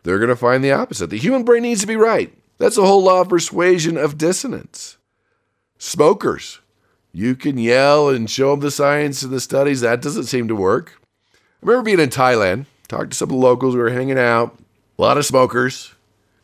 they're 0.04 0.18
going 0.18 0.30
to 0.30 0.36
find 0.36 0.64
the 0.64 0.72
opposite. 0.72 1.12
The 1.12 1.18
human 1.18 1.44
brain 1.44 1.64
needs 1.64 1.82
to 1.82 1.88
be 1.88 1.96
right. 1.96 2.34
That's 2.58 2.78
the 2.78 2.86
whole 2.86 3.04
law 3.04 3.22
of 3.22 3.30
persuasion 3.30 3.98
of 3.98 4.18
dissonance. 4.18 4.98
Smokers. 5.78 6.62
You 7.16 7.38
can 7.38 7.58
yell 7.58 8.10
and 8.10 8.30
show 8.30 8.52
them 8.52 8.60
the 8.60 8.70
science 8.70 9.24
and 9.24 9.32
the 9.32 9.40
studies. 9.40 9.80
That 9.80 10.02
doesn't 10.02 10.26
seem 10.26 10.50
to 10.50 10.56
work. 10.56 11.00
I 11.34 11.38
remember 11.62 11.86
being 11.86 12.02
in 12.02 12.10
Thailand, 12.10 12.66
talked 12.90 13.12
to 13.12 13.16
some 13.16 13.30
of 13.30 13.36
the 13.38 13.42
locals. 13.42 13.74
We 13.74 13.80
were 13.80 13.90
hanging 13.90 14.20
out. 14.20 14.60
A 15.00 15.02
lot 15.02 15.18
of 15.18 15.26
smokers. 15.26 15.94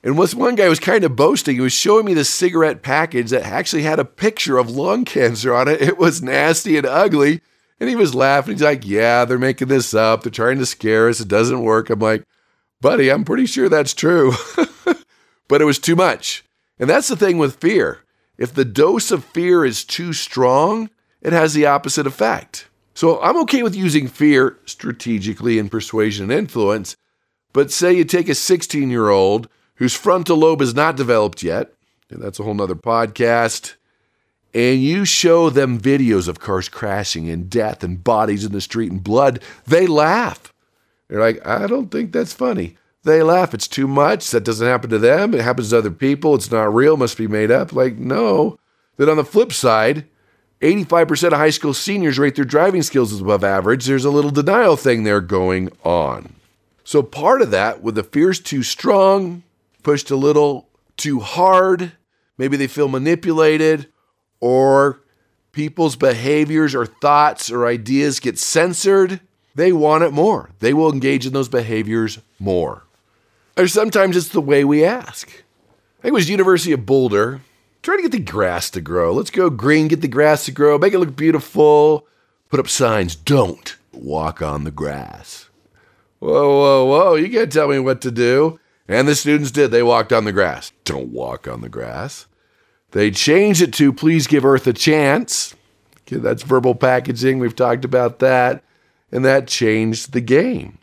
And 0.02 0.18
this 0.18 0.34
one 0.34 0.56
guy 0.56 0.70
was 0.70 0.80
kind 0.80 1.04
of 1.04 1.18
boasting. 1.18 1.56
He 1.56 1.62
was 1.62 1.74
showing 1.74 2.06
me 2.06 2.14
the 2.14 2.24
cigarette 2.24 2.84
package 2.84 3.32
that 3.32 3.44
actually 3.44 3.82
had 3.82 4.00
a 4.00 4.06
picture 4.06 4.58
of 4.58 4.70
lung 4.70 5.04
cancer 5.04 5.54
on 5.54 5.68
it. 5.68 5.82
It 5.82 5.98
was 5.98 6.22
nasty 6.22 6.78
and 6.78 6.88
ugly. 6.88 7.42
And 7.82 7.90
he 7.90 7.98
was 7.98 8.16
laughing. 8.16 8.54
He's 8.54 8.64
like, 8.64 8.86
Yeah, 8.86 9.26
they're 9.26 9.38
making 9.38 9.68
this 9.68 9.94
up. 9.94 10.24
They're 10.24 10.32
trying 10.32 10.60
to 10.60 10.66
scare 10.66 11.10
us. 11.10 11.20
It 11.20 11.28
doesn't 11.28 11.64
work. 11.64 11.90
I'm 11.90 12.00
like, 12.00 12.24
Buddy, 12.80 13.12
I'm 13.12 13.26
pretty 13.26 13.46
sure 13.46 13.68
that's 13.68 13.94
true. 13.94 14.32
but 15.50 15.62
it 15.62 15.66
was 15.66 15.80
too 15.80 15.98
much. 15.98 16.46
And 16.80 16.90
that's 16.90 17.10
the 17.10 17.18
thing 17.18 17.38
with 17.38 17.58
fear. 17.58 18.06
If 18.42 18.56
the 18.56 18.66
dose 18.66 19.12
of 19.12 19.24
fear 19.24 19.64
is 19.64 19.86
too 19.86 20.14
strong, 20.14 20.90
it 21.22 21.32
has 21.32 21.54
the 21.54 21.68
opposite 21.68 22.08
effect. 22.08 22.68
So 22.96 23.22
I'm 23.22 23.38
okay 23.42 23.62
with 23.62 23.76
using 23.76 24.08
fear 24.08 24.58
strategically 24.66 25.60
in 25.60 25.70
persuasion 25.70 26.32
and 26.32 26.40
influence. 26.40 26.96
But 27.54 27.72
say 27.72 27.94
you 27.94 28.04
take 28.04 28.30
a 28.30 28.34
16 28.34 28.90
year 28.90 29.10
old 29.10 29.48
whose 29.76 29.94
frontal 29.94 30.38
lobe 30.38 30.64
is 30.64 30.74
not 30.74 30.98
developed 30.98 31.44
yet, 31.44 31.72
and 32.10 32.20
that's 32.20 32.40
a 32.40 32.44
whole 32.44 32.56
nother 32.56 32.74
podcast, 32.74 33.76
and 34.56 34.82
you 34.82 35.06
show 35.06 35.52
them 35.52 35.80
videos 35.80 36.28
of 36.28 36.40
cars 36.40 36.68
crashing 36.68 37.30
and 37.30 37.48
death 37.48 37.84
and 37.84 38.04
bodies 38.04 38.44
in 38.44 38.54
the 38.54 38.60
street 38.62 38.92
and 38.92 39.04
blood, 39.04 39.40
they 39.68 39.86
laugh. 39.86 40.52
They're 41.10 41.20
like, 41.20 41.46
I 41.46 41.68
don't 41.68 41.92
think 41.92 42.12
that's 42.12 42.34
funny. 42.34 42.76
They 43.04 43.24
laugh. 43.24 43.54
It's 43.54 43.68
too 43.68 43.88
much. 43.88 44.30
That 44.32 44.44
doesn't 44.44 44.68
happen 44.68 44.90
to 44.92 45.00
them. 45.00 45.34
It 45.34 45.42
happens 45.42 45.72
to 45.72 45.80
other 45.80 45.92
people. 45.92 46.36
It's 46.36 46.52
not 46.52 46.74
real. 46.74 46.98
Must 46.98 47.18
be 47.18 47.28
made 47.28 47.50
up. 47.50 47.74
Like, 47.74 47.98
no. 47.98 48.60
Then 48.98 49.10
on 49.10 49.18
the 49.18 49.26
flip 49.26 49.52
side, 49.52 50.06
85% 50.62 51.28
of 51.28 51.34
high 51.34 51.50
school 51.50 51.74
seniors 51.74 52.20
rate 52.20 52.36
their 52.36 52.46
driving 52.46 52.84
skills 52.84 53.12
as 53.12 53.22
above 53.22 53.44
average. 53.44 53.86
There's 53.86 54.06
a 54.06 54.12
little 54.12 54.30
denial 54.30 54.78
thing 54.78 55.04
there 55.04 55.22
going 55.22 55.70
on. 55.84 56.36
So 56.84 57.02
part 57.02 57.42
of 57.42 57.52
that, 57.52 57.82
with 57.82 57.96
the 57.96 58.04
fears 58.04 58.40
too 58.40 58.62
strong, 58.62 59.44
pushed 59.82 60.12
a 60.12 60.16
little 60.16 60.70
too 60.98 61.20
hard. 61.20 61.94
Maybe 62.38 62.58
they 62.58 62.68
feel 62.68 62.88
manipulated, 62.88 63.88
or 64.40 65.02
people's 65.52 65.96
behaviors 65.96 66.76
or 66.76 66.86
thoughts 66.86 67.52
or 67.52 67.66
ideas 67.66 68.20
get 68.20 68.38
censored. 68.38 69.20
They 69.56 69.72
want 69.72 70.04
it 70.04 70.12
more. 70.12 70.50
They 70.60 70.74
will 70.74 70.92
engage 70.92 71.26
in 71.26 71.34
those 71.34 71.50
behaviors 71.50 72.20
more. 72.40 72.84
Or 73.58 73.68
sometimes 73.68 74.16
it's 74.16 74.30
the 74.30 74.42
way 74.42 74.64
we 74.64 74.84
ask. 74.84 75.28
I 75.28 76.02
think 76.02 76.12
it 76.12 76.14
was 76.14 76.30
University 76.30 76.72
of 76.72 76.86
Boulder. 76.86 77.42
Try 77.82 77.96
to 77.96 78.02
get 78.04 78.12
the 78.12 78.20
grass 78.20 78.70
to 78.72 78.82
grow. 78.82 79.14
Let's 79.14 79.32
go 79.32 79.50
green, 79.50 79.88
get 79.88 80.02
the 80.02 80.08
grass 80.08 80.46
to 80.46 80.52
grow, 80.52 80.78
make 80.78 80.94
it 80.94 81.00
look 81.00 81.16
beautiful. 81.16 82.08
Put 82.50 82.60
up 82.60 82.68
signs, 82.68 83.16
don't 83.16 83.76
walk 83.92 84.42
on 84.42 84.64
the 84.64 84.72
grass. 84.72 85.50
Whoa, 86.20 86.32
whoa, 86.32 86.86
whoa, 86.86 87.16
you 87.16 87.30
can't 87.30 87.52
tell 87.52 87.68
me 87.68 87.80
what 87.80 88.02
to 88.02 88.12
do. 88.12 88.60
And 88.88 89.08
the 89.08 89.16
students 89.16 89.52
did. 89.52 89.72
They 89.72 89.84
walked 89.84 90.12
on 90.12 90.26
the 90.26 90.32
grass. 90.32 90.72
Don't 90.84 91.12
walk 91.12 91.48
on 91.48 91.62
the 91.62 91.70
grass. 91.70 92.28
They 92.92 93.10
changed 93.10 93.62
it 93.62 93.74
to 93.76 93.94
please 93.94 94.28
give 94.28 94.46
Earth 94.46 94.68
a 94.68 94.74
chance. 94.74 95.56
Okay, 96.02 96.18
that's 96.18 96.44
verbal 96.44 96.76
packaging. 96.76 97.40
We've 97.40 97.56
talked 97.56 97.86
about 97.86 98.20
that. 98.20 98.64
And 99.12 99.24
that 99.24 99.48
changed 99.48 100.12
the 100.12 100.22
game. 100.22 100.78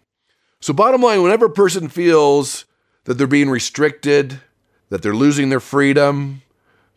So, 0.60 0.72
bottom 0.72 1.02
line, 1.02 1.22
whenever 1.22 1.46
a 1.46 1.50
person 1.50 1.88
feels 1.88 2.64
that 3.04 3.14
they're 3.14 3.26
being 3.26 3.50
restricted, 3.50 4.40
that 4.88 5.02
they're 5.02 5.14
losing 5.14 5.50
their 5.50 5.60
freedom, 5.60 6.42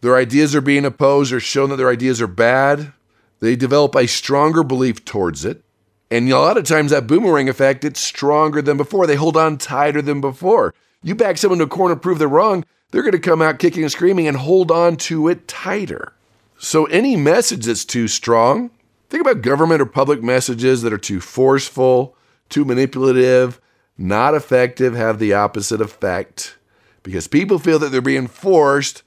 their 0.01 0.15
ideas 0.15 0.56
are 0.56 0.62
being 0.62 0.86
opposed 0.86 1.32
or 1.32 1.39
shown 1.39 1.70
that 1.70 1.75
their 1.75 1.89
ideas 1.89 2.22
are 2.22 2.27
bad, 2.27 2.94
they 3.39 3.56
develop 3.56 3.96
a 3.96 4.08
stronger 4.08 4.63
belief 4.63 5.06
towards 5.06 5.46
it. 5.46 5.63
And 6.10 6.30
a 6.30 6.39
lot 6.39 6.58
of 6.58 6.65
times, 6.65 6.91
that 6.91 7.08
boomerang 7.08 7.48
effect, 7.48 7.86
it's 7.86 8.00
stronger 8.00 8.62
than 8.62 8.77
before. 8.77 9.08
They 9.08 9.15
hold 9.15 9.38
on 9.38 9.58
tighter 9.58 10.01
than 10.01 10.22
before. 10.22 10.74
You 11.03 11.15
back 11.15 11.38
someone 11.38 11.60
to 11.60 11.65
a 11.65 11.68
corner, 11.68 11.96
prove 11.96 12.20
they're 12.20 12.27
wrong, 12.27 12.65
they're 12.91 13.03
going 13.03 13.13
to 13.13 13.20
come 13.20 13.41
out 13.41 13.60
kicking 13.60 13.84
and 13.84 13.91
screaming 13.91 14.27
and 14.27 14.38
hold 14.38 14.72
on 14.72 14.98
to 14.98 15.27
it 15.30 15.48
tighter. 15.48 16.13
So, 16.58 16.86
any 16.86 17.15
message 17.15 17.65
that's 17.65 17.86
too 17.86 18.08
strong, 18.08 18.72
think 19.10 19.22
about 19.22 19.41
government 19.41 19.82
or 19.82 19.86
public 19.86 20.22
messages 20.22 20.82
that 20.82 20.94
are 20.94 20.98
too 20.98 21.22
forceful, 21.22 22.15
too 22.51 22.65
manipulative, 22.65 23.60
not 23.98 24.35
effective, 24.35 24.96
have 24.96 25.20
the 25.20 25.33
opposite 25.33 25.81
effect 25.81 26.55
because 27.03 27.27
people 27.27 27.59
feel 27.59 27.79
that 27.79 27.90
they're 27.90 28.01
being 28.01 28.27
forced 28.27 29.03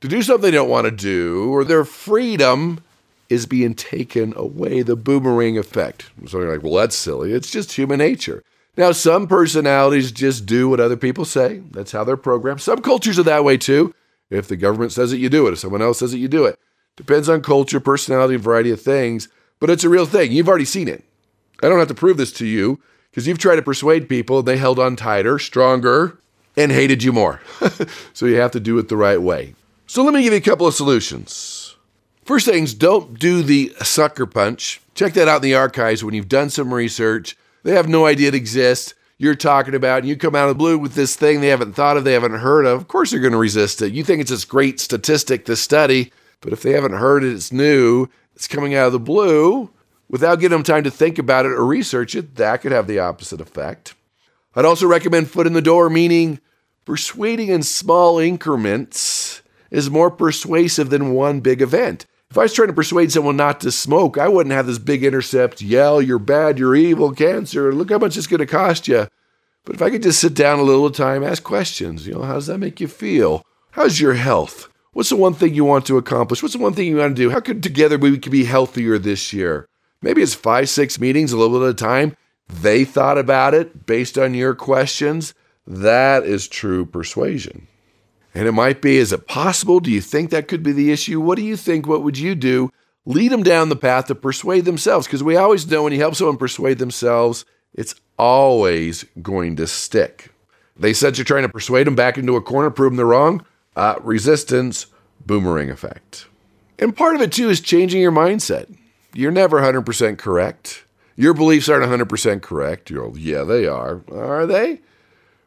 to 0.00 0.08
do 0.08 0.22
something 0.22 0.50
they 0.50 0.56
don't 0.56 0.68
want 0.68 0.86
to 0.86 0.90
do 0.90 1.50
or 1.50 1.64
their 1.64 1.84
freedom 1.84 2.80
is 3.28 3.46
being 3.46 3.74
taken 3.74 4.32
away. 4.36 4.82
The 4.82 4.96
boomerang 4.96 5.58
effect. 5.58 6.10
So 6.26 6.38
you're 6.38 6.52
like, 6.52 6.62
well, 6.62 6.74
that's 6.74 6.96
silly. 6.96 7.32
It's 7.32 7.50
just 7.50 7.72
human 7.72 7.98
nature. 7.98 8.42
Now, 8.76 8.92
some 8.92 9.26
personalities 9.26 10.12
just 10.12 10.44
do 10.44 10.68
what 10.68 10.80
other 10.80 10.96
people 10.96 11.24
say. 11.24 11.62
That's 11.70 11.92
how 11.92 12.04
they're 12.04 12.16
programmed. 12.16 12.60
Some 12.60 12.82
cultures 12.82 13.18
are 13.18 13.24
that 13.24 13.44
way 13.44 13.56
too. 13.56 13.94
If 14.28 14.48
the 14.48 14.56
government 14.56 14.92
says 14.92 15.12
it, 15.12 15.20
you 15.20 15.28
do 15.28 15.46
it. 15.46 15.52
If 15.52 15.60
someone 15.60 15.82
else 15.82 16.00
says 16.00 16.12
it, 16.12 16.18
you 16.18 16.28
do 16.28 16.44
it. 16.44 16.58
Depends 16.96 17.28
on 17.28 17.42
culture, 17.42 17.80
personality, 17.80 18.34
and 18.34 18.42
variety 18.44 18.70
of 18.70 18.80
things. 18.80 19.28
But 19.60 19.70
it's 19.70 19.84
a 19.84 19.88
real 19.88 20.06
thing. 20.06 20.32
You've 20.32 20.48
already 20.48 20.64
seen 20.64 20.88
it. 20.88 21.04
I 21.62 21.68
don't 21.68 21.78
have 21.78 21.88
to 21.88 21.94
prove 21.94 22.16
this 22.16 22.32
to 22.34 22.46
you 22.46 22.80
because 23.10 23.26
you've 23.26 23.38
tried 23.38 23.56
to 23.56 23.62
persuade 23.62 24.08
people 24.08 24.42
they 24.42 24.56
held 24.56 24.78
on 24.78 24.96
tighter, 24.96 25.38
stronger, 25.38 26.18
and 26.56 26.72
hated 26.72 27.02
you 27.02 27.12
more. 27.12 27.40
so 28.12 28.26
you 28.26 28.36
have 28.36 28.52
to 28.52 28.60
do 28.60 28.78
it 28.78 28.88
the 28.88 28.96
right 28.96 29.20
way. 29.20 29.54
So 29.86 30.02
let 30.02 30.14
me 30.14 30.22
give 30.22 30.32
you 30.32 30.38
a 30.38 30.42
couple 30.42 30.66
of 30.66 30.74
solutions. 30.74 31.76
First 32.24 32.46
things, 32.46 32.74
don't 32.74 33.18
do 33.18 33.42
the 33.42 33.74
sucker 33.82 34.26
punch. 34.26 34.80
Check 34.94 35.12
that 35.14 35.28
out 35.28 35.36
in 35.36 35.42
the 35.42 35.54
archives 35.54 36.02
when 36.02 36.14
you've 36.14 36.28
done 36.28 36.50
some 36.50 36.74
research 36.74 37.36
they 37.66 37.74
have 37.74 37.88
no 37.88 38.06
idea 38.06 38.28
it 38.28 38.34
exists. 38.36 38.94
You're 39.18 39.34
talking 39.34 39.74
about, 39.74 39.98
and 39.98 40.08
you 40.08 40.16
come 40.16 40.36
out 40.36 40.48
of 40.48 40.54
the 40.54 40.58
blue 40.58 40.78
with 40.78 40.94
this 40.94 41.16
thing 41.16 41.40
they 41.40 41.48
haven't 41.48 41.72
thought 41.72 41.96
of, 41.96 42.04
they 42.04 42.12
haven't 42.12 42.38
heard 42.38 42.64
of. 42.64 42.80
Of 42.80 42.86
course, 42.86 43.10
they're 43.10 43.18
going 43.18 43.32
to 43.32 43.38
resist 43.38 43.82
it. 43.82 43.92
You 43.92 44.04
think 44.04 44.20
it's 44.20 44.30
this 44.30 44.44
great 44.44 44.78
statistic 44.78 45.46
to 45.46 45.56
study, 45.56 46.12
but 46.40 46.52
if 46.52 46.62
they 46.62 46.70
haven't 46.70 46.92
heard 46.92 47.24
it, 47.24 47.32
it's 47.32 47.50
new, 47.50 48.06
it's 48.36 48.46
coming 48.46 48.76
out 48.76 48.86
of 48.86 48.92
the 48.92 49.00
blue. 49.00 49.68
Without 50.08 50.36
giving 50.36 50.56
them 50.56 50.62
time 50.62 50.84
to 50.84 50.90
think 50.90 51.18
about 51.18 51.46
it 51.46 51.52
or 51.52 51.64
research 51.64 52.14
it, 52.14 52.36
that 52.36 52.60
could 52.60 52.72
have 52.72 52.86
the 52.86 52.98
opposite 52.98 53.40
effect. 53.40 53.94
I'd 54.54 54.64
also 54.64 54.86
recommend 54.86 55.30
foot 55.30 55.46
in 55.46 55.52
the 55.52 55.60
door, 55.60 55.90
meaning 55.90 56.40
persuading 56.84 57.48
in 57.48 57.62
small 57.62 58.18
increments 58.18 59.42
is 59.70 59.90
more 59.90 60.10
persuasive 60.10 60.90
than 60.90 61.12
one 61.12 61.40
big 61.40 61.60
event. 61.60 62.06
If 62.30 62.38
I 62.38 62.42
was 62.42 62.54
trying 62.54 62.68
to 62.68 62.74
persuade 62.74 63.12
someone 63.12 63.36
not 63.36 63.60
to 63.60 63.72
smoke, 63.72 64.18
I 64.18 64.28
wouldn't 64.28 64.54
have 64.54 64.66
this 64.66 64.78
big 64.78 65.04
intercept, 65.04 65.60
yell, 65.60 66.00
you're 66.00 66.18
bad, 66.18 66.58
you're 66.58 66.74
evil, 66.74 67.12
cancer, 67.12 67.72
look 67.72 67.90
how 67.90 67.98
much 67.98 68.16
it's 68.16 68.26
going 68.26 68.40
to 68.40 68.46
cost 68.46 68.88
you. 68.88 69.08
But 69.64 69.74
if 69.74 69.82
I 69.82 69.90
could 69.90 70.02
just 70.02 70.20
sit 70.20 70.34
down 70.34 70.58
a 70.58 70.62
little 70.62 70.90
time, 70.90 71.24
ask 71.24 71.42
questions, 71.42 72.06
you 72.06 72.14
know, 72.14 72.22
how 72.22 72.34
does 72.34 72.46
that 72.46 72.58
make 72.58 72.80
you 72.80 72.88
feel? 72.88 73.44
How's 73.72 74.00
your 74.00 74.14
health? 74.14 74.68
What's 74.92 75.10
the 75.10 75.16
one 75.16 75.34
thing 75.34 75.54
you 75.54 75.64
want 75.64 75.86
to 75.86 75.98
accomplish? 75.98 76.42
What's 76.42 76.54
the 76.54 76.60
one 76.60 76.72
thing 76.72 76.86
you 76.86 76.96
want 76.96 77.16
to 77.16 77.22
do? 77.22 77.30
How 77.30 77.40
could 77.40 77.62
together 77.62 77.98
we 77.98 78.16
could 78.18 78.32
be 78.32 78.44
healthier 78.44 78.96
this 78.98 79.32
year? 79.32 79.68
Maybe 80.06 80.22
it's 80.22 80.34
five, 80.34 80.68
six 80.68 81.00
meetings, 81.00 81.32
a 81.32 81.36
little 81.36 81.58
bit 81.58 81.68
a 81.68 81.74
time. 81.74 82.16
They 82.46 82.84
thought 82.84 83.18
about 83.18 83.54
it 83.54 83.86
based 83.86 84.16
on 84.16 84.34
your 84.34 84.54
questions. 84.54 85.34
That 85.66 86.22
is 86.22 86.46
true 86.46 86.86
persuasion. 86.86 87.66
And 88.32 88.46
it 88.46 88.52
might 88.52 88.80
be, 88.80 88.98
is 88.98 89.12
it 89.12 89.26
possible? 89.26 89.80
Do 89.80 89.90
you 89.90 90.00
think 90.00 90.30
that 90.30 90.46
could 90.46 90.62
be 90.62 90.70
the 90.70 90.92
issue? 90.92 91.20
What 91.20 91.34
do 91.34 91.42
you 91.42 91.56
think? 91.56 91.88
What 91.88 92.04
would 92.04 92.16
you 92.16 92.36
do? 92.36 92.70
Lead 93.04 93.32
them 93.32 93.42
down 93.42 93.68
the 93.68 93.74
path 93.74 94.06
to 94.06 94.14
persuade 94.14 94.64
themselves. 94.64 95.08
Because 95.08 95.24
we 95.24 95.34
always 95.34 95.68
know 95.68 95.82
when 95.82 95.92
you 95.92 95.98
help 95.98 96.14
someone 96.14 96.36
persuade 96.36 96.78
themselves, 96.78 97.44
it's 97.74 97.96
always 98.16 99.04
going 99.20 99.56
to 99.56 99.66
stick. 99.66 100.30
They 100.76 100.92
said 100.92 101.18
you're 101.18 101.24
trying 101.24 101.42
to 101.42 101.48
persuade 101.48 101.88
them 101.88 101.96
back 101.96 102.16
into 102.16 102.36
a 102.36 102.40
corner, 102.40 102.70
prove 102.70 102.92
them 102.92 102.96
they're 102.96 103.06
wrong. 103.06 103.44
Uh, 103.74 103.96
resistance, 104.02 104.86
boomerang 105.26 105.68
effect. 105.68 106.26
And 106.78 106.96
part 106.96 107.16
of 107.16 107.22
it 107.22 107.32
too 107.32 107.50
is 107.50 107.60
changing 107.60 108.00
your 108.00 108.12
mindset. 108.12 108.72
You're 109.16 109.32
never 109.32 109.60
100% 109.60 110.18
correct. 110.18 110.84
Your 111.16 111.32
beliefs 111.32 111.68
aren't 111.68 111.90
100% 111.90 112.42
correct. 112.42 112.90
You're, 112.90 113.16
yeah, 113.16 113.44
they 113.44 113.66
are. 113.66 114.02
Are 114.12 114.46
they? 114.46 114.80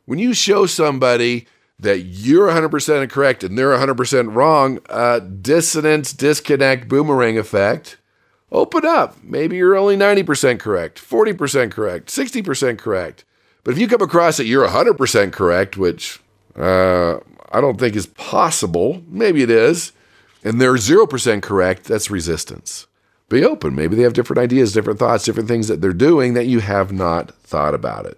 When 0.06 0.18
you 0.18 0.34
show 0.34 0.66
somebody 0.66 1.46
that 1.80 2.00
you're 2.00 2.50
100% 2.50 3.10
correct 3.10 3.44
and 3.44 3.58
they're 3.58 3.78
100% 3.78 4.36
wrong, 4.36 4.80
uh, 4.90 5.20
dissonance, 5.20 6.12
disconnect, 6.12 6.88
boomerang 6.88 7.38
effect. 7.38 7.98
Open 8.52 8.86
up. 8.86 9.18
Maybe 9.24 9.58
you're 9.58 9.78
only 9.78 9.96
90% 9.96 10.60
correct, 10.60 11.00
40% 11.00 11.72
correct, 11.72 12.08
60% 12.10 12.80
correct. 12.80 13.24
But 13.64 13.74
if 13.74 13.78
you 13.78 13.88
come 13.88 14.02
across 14.02 14.38
that 14.38 14.46
you're 14.46 14.68
100% 14.68 15.32
correct, 15.32 15.78
which 15.78 16.20
uh, 16.58 17.18
I 17.52 17.62
don't 17.62 17.80
think 17.80 17.96
is 17.96 18.08
possible, 18.08 19.04
maybe 19.08 19.44
it 19.44 19.52
is, 19.52 19.92
and 20.44 20.60
they're 20.60 20.74
0% 20.74 21.42
correct, 21.44 21.84
that's 21.84 22.10
resistance. 22.10 22.88
Be 23.30 23.44
open. 23.44 23.76
Maybe 23.76 23.96
they 23.96 24.04
have 24.04 24.14
different 24.14 24.40
ideas, 24.40 24.74
different 24.74 25.00
thoughts, 25.00 25.24
different 25.24 25.48
things 25.48 25.68
that 25.68 25.82
they're 25.82 25.94
doing 25.94 26.34
that 26.34 26.48
you 26.48 26.60
have 26.60 26.92
not 26.92 27.32
thought 27.44 27.74
about 27.74 28.06
it. 28.06 28.18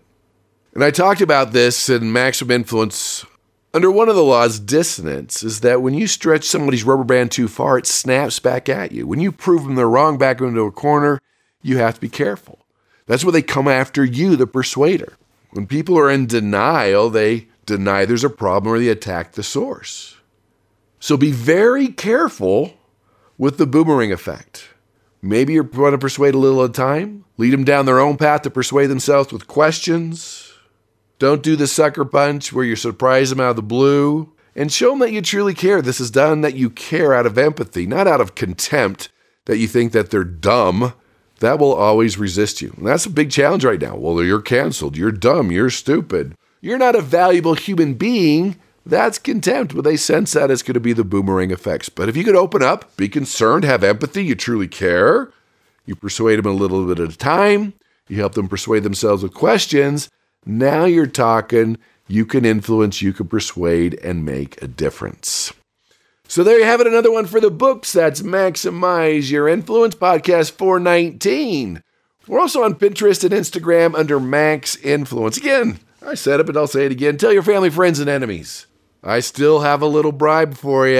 And 0.73 0.83
I 0.83 0.91
talked 0.91 1.21
about 1.21 1.51
this 1.51 1.89
in 1.89 2.13
Maximum 2.13 2.51
Influence 2.51 3.25
under 3.73 3.89
one 3.89 4.09
of 4.09 4.15
the 4.15 4.23
laws, 4.23 4.59
dissonance 4.59 5.43
is 5.43 5.61
that 5.61 5.81
when 5.81 5.93
you 5.93 6.05
stretch 6.05 6.43
somebody's 6.43 6.83
rubber 6.83 7.05
band 7.05 7.31
too 7.31 7.47
far, 7.47 7.77
it 7.77 7.87
snaps 7.87 8.39
back 8.39 8.67
at 8.67 8.91
you. 8.91 9.07
When 9.07 9.21
you 9.21 9.31
prove 9.31 9.63
them 9.63 9.75
they're 9.75 9.87
wrong 9.87 10.17
back 10.17 10.41
into 10.41 10.61
a 10.61 10.71
corner, 10.71 11.19
you 11.61 11.77
have 11.77 11.95
to 11.95 12.01
be 12.01 12.09
careful. 12.09 12.59
That's 13.05 13.23
where 13.23 13.31
they 13.31 13.41
come 13.41 13.67
after 13.67 14.03
you, 14.03 14.35
the 14.35 14.47
persuader. 14.47 15.13
When 15.51 15.67
people 15.67 15.97
are 15.97 16.11
in 16.11 16.27
denial, 16.27 17.09
they 17.09 17.47
deny 17.65 18.03
there's 18.03 18.23
a 18.23 18.29
problem 18.29 18.73
or 18.73 18.79
they 18.79 18.89
attack 18.89 19.33
the 19.33 19.43
source. 19.43 20.17
So 20.99 21.15
be 21.15 21.31
very 21.31 21.87
careful 21.87 22.73
with 23.37 23.57
the 23.57 23.65
boomerang 23.65 24.11
effect. 24.11 24.67
Maybe 25.21 25.53
you're 25.53 25.63
going 25.63 25.91
to 25.91 25.97
persuade 25.97 26.33
a 26.33 26.39
little 26.39 26.63
at 26.63 26.71
a 26.71 26.73
time, 26.73 27.25
lead 27.37 27.53
them 27.53 27.63
down 27.63 27.85
their 27.85 27.99
own 27.99 28.17
path 28.17 28.41
to 28.43 28.49
persuade 28.49 28.87
themselves 28.87 29.31
with 29.31 29.47
questions. 29.47 30.53
Don't 31.19 31.43
do 31.43 31.55
the 31.55 31.67
sucker 31.67 32.05
punch 32.05 32.51
where 32.51 32.65
you 32.65 32.75
surprise 32.75 33.29
them 33.29 33.39
out 33.39 33.51
of 33.51 33.55
the 33.55 33.61
blue 33.61 34.33
and 34.55 34.71
show 34.71 34.89
them 34.89 34.99
that 34.99 35.11
you 35.11 35.21
truly 35.21 35.53
care. 35.53 35.81
This 35.81 35.99
is 35.99 36.09
done 36.09 36.41
that 36.41 36.55
you 36.55 36.69
care 36.69 37.13
out 37.13 37.27
of 37.27 37.37
empathy, 37.37 37.85
not 37.85 38.07
out 38.07 38.21
of 38.21 38.33
contempt 38.33 39.09
that 39.45 39.57
you 39.57 39.67
think 39.67 39.91
that 39.91 40.09
they're 40.09 40.23
dumb. 40.23 40.93
That 41.39 41.59
will 41.59 41.73
always 41.73 42.17
resist 42.17 42.61
you. 42.61 42.73
And 42.77 42.87
that's 42.87 43.05
a 43.05 43.11
big 43.11 43.31
challenge 43.31 43.63
right 43.63 43.81
now. 43.81 43.95
Well, 43.95 44.23
you're 44.23 44.41
canceled. 44.41 44.97
You're 44.97 45.11
dumb. 45.11 45.51
You're 45.51 45.69
stupid. 45.69 46.35
You're 46.61 46.77
not 46.77 46.95
a 46.95 47.01
valuable 47.01 47.55
human 47.55 47.95
being. 47.95 48.59
That's 48.85 49.19
contempt. 49.19 49.75
But 49.75 49.83
they 49.83 49.97
sense 49.97 50.33
that 50.33 50.51
it's 50.51 50.63
going 50.63 50.73
to 50.73 50.79
be 50.79 50.93
the 50.93 51.03
boomerang 51.03 51.51
effects. 51.51 51.89
But 51.89 52.09
if 52.09 52.17
you 52.17 52.23
could 52.23 52.35
open 52.35 52.63
up, 52.63 52.95
be 52.97 53.09
concerned, 53.09 53.63
have 53.63 53.83
empathy, 53.83 54.25
you 54.25 54.35
truly 54.35 54.67
care, 54.67 55.31
you 55.85 55.95
persuade 55.95 56.39
them 56.39 56.47
a 56.47 56.51
little 56.51 56.85
bit 56.85 56.99
at 56.99 57.13
a 57.13 57.17
time, 57.17 57.73
you 58.07 58.17
help 58.17 58.33
them 58.33 58.47
persuade 58.47 58.83
themselves 58.83 59.23
with 59.23 59.33
questions, 59.33 60.09
now 60.45 60.85
you're 60.85 61.07
talking 61.07 61.77
you 62.07 62.25
can 62.25 62.43
influence, 62.43 63.01
you 63.01 63.13
can 63.13 63.27
persuade, 63.27 63.93
and 64.03 64.25
make 64.25 64.61
a 64.61 64.67
difference. 64.67 65.53
So 66.27 66.43
there 66.43 66.59
you 66.59 66.65
have 66.65 66.81
it, 66.81 66.87
another 66.87 67.11
one 67.11 67.25
for 67.25 67.39
the 67.39 67.51
books. 67.51 67.93
That's 67.93 68.21
Maximize 68.21 69.31
Your 69.31 69.47
Influence 69.47 69.95
Podcast 69.95 70.51
419. 70.51 71.83
We're 72.27 72.39
also 72.39 72.63
on 72.63 72.75
Pinterest 72.75 73.23
and 73.23 73.33
Instagram 73.33 73.95
under 73.95 74.19
Max 74.19 74.75
Influence. 74.77 75.37
Again, 75.37 75.79
I 76.05 76.15
said 76.15 76.39
it, 76.39 76.45
but 76.45 76.57
I'll 76.57 76.67
say 76.67 76.85
it 76.85 76.91
again. 76.91 77.17
Tell 77.17 77.33
your 77.33 77.43
family, 77.43 77.69
friends, 77.69 77.99
and 77.99 78.09
enemies. 78.09 78.67
I 79.03 79.19
still 79.19 79.61
have 79.61 79.81
a 79.81 79.87
little 79.87 80.11
bribe 80.11 80.55
for 80.55 80.87
you. 80.87 80.99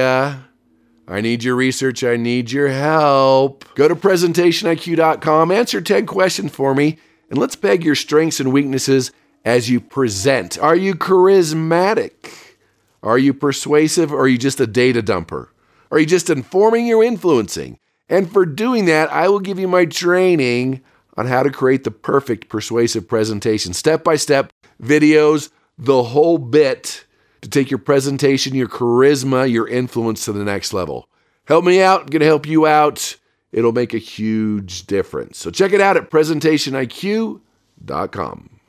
I 1.08 1.22
need 1.22 1.44
your 1.44 1.56
research. 1.56 2.04
I 2.04 2.16
need 2.16 2.52
your 2.52 2.70
help. 2.70 3.66
Go 3.76 3.88
to 3.88 3.96
presentationiq.com, 3.96 5.52
answer 5.52 5.82
10 5.82 6.08
questions 6.08 6.52
for 6.52 6.74
me, 6.74 6.98
and 7.30 7.38
let's 7.38 7.56
peg 7.56 7.84
your 7.84 7.96
strengths 7.96 8.40
and 8.40 8.52
weaknesses 8.52 9.12
as 9.46 9.70
you 9.70 9.80
present. 9.80 10.58
Are 10.58 10.76
you 10.76 10.96
charismatic? 10.96 12.56
Are 13.04 13.18
you 13.18 13.34
persuasive 13.34 14.12
or 14.12 14.22
are 14.22 14.28
you 14.28 14.38
just 14.38 14.60
a 14.60 14.68
data 14.68 15.04
dumper? 15.04 15.50
Are 15.92 16.00
you 16.00 16.06
just 16.06 16.30
informing 16.30 16.88
you're 16.88 17.04
influencing? 17.04 17.78
And 18.10 18.32
for 18.32 18.46
doing 18.46 18.86
that, 18.86 19.12
I 19.12 19.28
will 19.30 19.40
give 19.40 19.60
you 19.60 19.68
my 19.68 19.86
training 19.86 20.82
on 21.18 21.28
how 21.28 21.44
to 21.44 21.52
create 21.52 21.84
the 21.84 21.92
perfect 21.92 22.50
persuasive 22.50 23.08
presentation, 23.08 23.74
step 23.74 24.04
by 24.04 24.16
step, 24.16 24.52
videos, 24.82 25.50
the 25.78 26.04
whole 26.04 26.38
bit 26.38 27.06
to 27.42 27.50
take 27.50 27.72
your 27.72 27.80
presentation, 27.80 28.56
your 28.56 28.68
charisma, 28.68 29.52
your 29.52 29.68
influence 29.68 30.26
to 30.26 30.32
the 30.32 30.44
next 30.44 30.74
level. 30.74 31.08
Help 31.46 31.66
me 31.66 31.82
out, 31.82 32.02
I'm 32.02 32.08
going 32.08 32.20
to 32.22 32.26
help 32.26 32.46
you 32.46 32.68
out. 32.68 33.18
It'll 33.52 33.74
make 33.74 33.94
a 33.94 33.98
huge 33.98 34.88
difference. 34.88 35.38
So 35.38 35.52
check 35.52 35.74
it 35.74 35.82
out 35.82 35.98
at 35.98 36.10
presentationiq.com. 36.10 38.62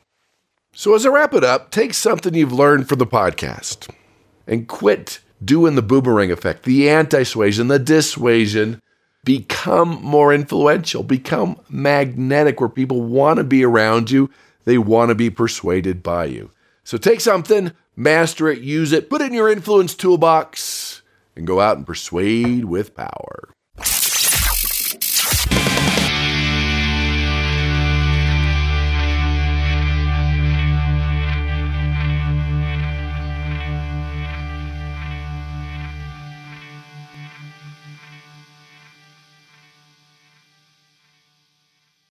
So, 0.74 0.94
as 0.94 1.04
I 1.04 1.10
wrap 1.10 1.34
it 1.34 1.44
up, 1.44 1.70
take 1.70 1.92
something 1.92 2.32
you've 2.32 2.52
learned 2.52 2.88
from 2.88 2.98
the 2.98 3.06
podcast 3.06 3.94
and 4.46 4.66
quit 4.66 5.20
doing 5.44 5.74
the 5.74 5.82
boomerang 5.82 6.32
effect, 6.32 6.62
the 6.62 6.88
anti 6.88 7.24
suasion, 7.24 7.68
the 7.68 7.78
dissuasion. 7.78 8.80
Become 9.24 10.02
more 10.02 10.32
influential, 10.32 11.04
become 11.04 11.56
magnetic 11.68 12.58
where 12.58 12.68
people 12.68 13.02
want 13.02 13.36
to 13.36 13.44
be 13.44 13.64
around 13.64 14.10
you, 14.10 14.30
they 14.64 14.78
want 14.78 15.10
to 15.10 15.14
be 15.14 15.30
persuaded 15.30 16.02
by 16.02 16.24
you. 16.24 16.50
So, 16.84 16.96
take 16.96 17.20
something, 17.20 17.72
master 17.96 18.48
it, 18.48 18.60
use 18.60 18.92
it, 18.92 19.10
put 19.10 19.20
it 19.20 19.26
in 19.26 19.34
your 19.34 19.50
influence 19.50 19.94
toolbox, 19.94 21.02
and 21.36 21.46
go 21.46 21.60
out 21.60 21.76
and 21.76 21.86
persuade 21.86 22.64
with 22.64 22.94
power. 22.94 23.54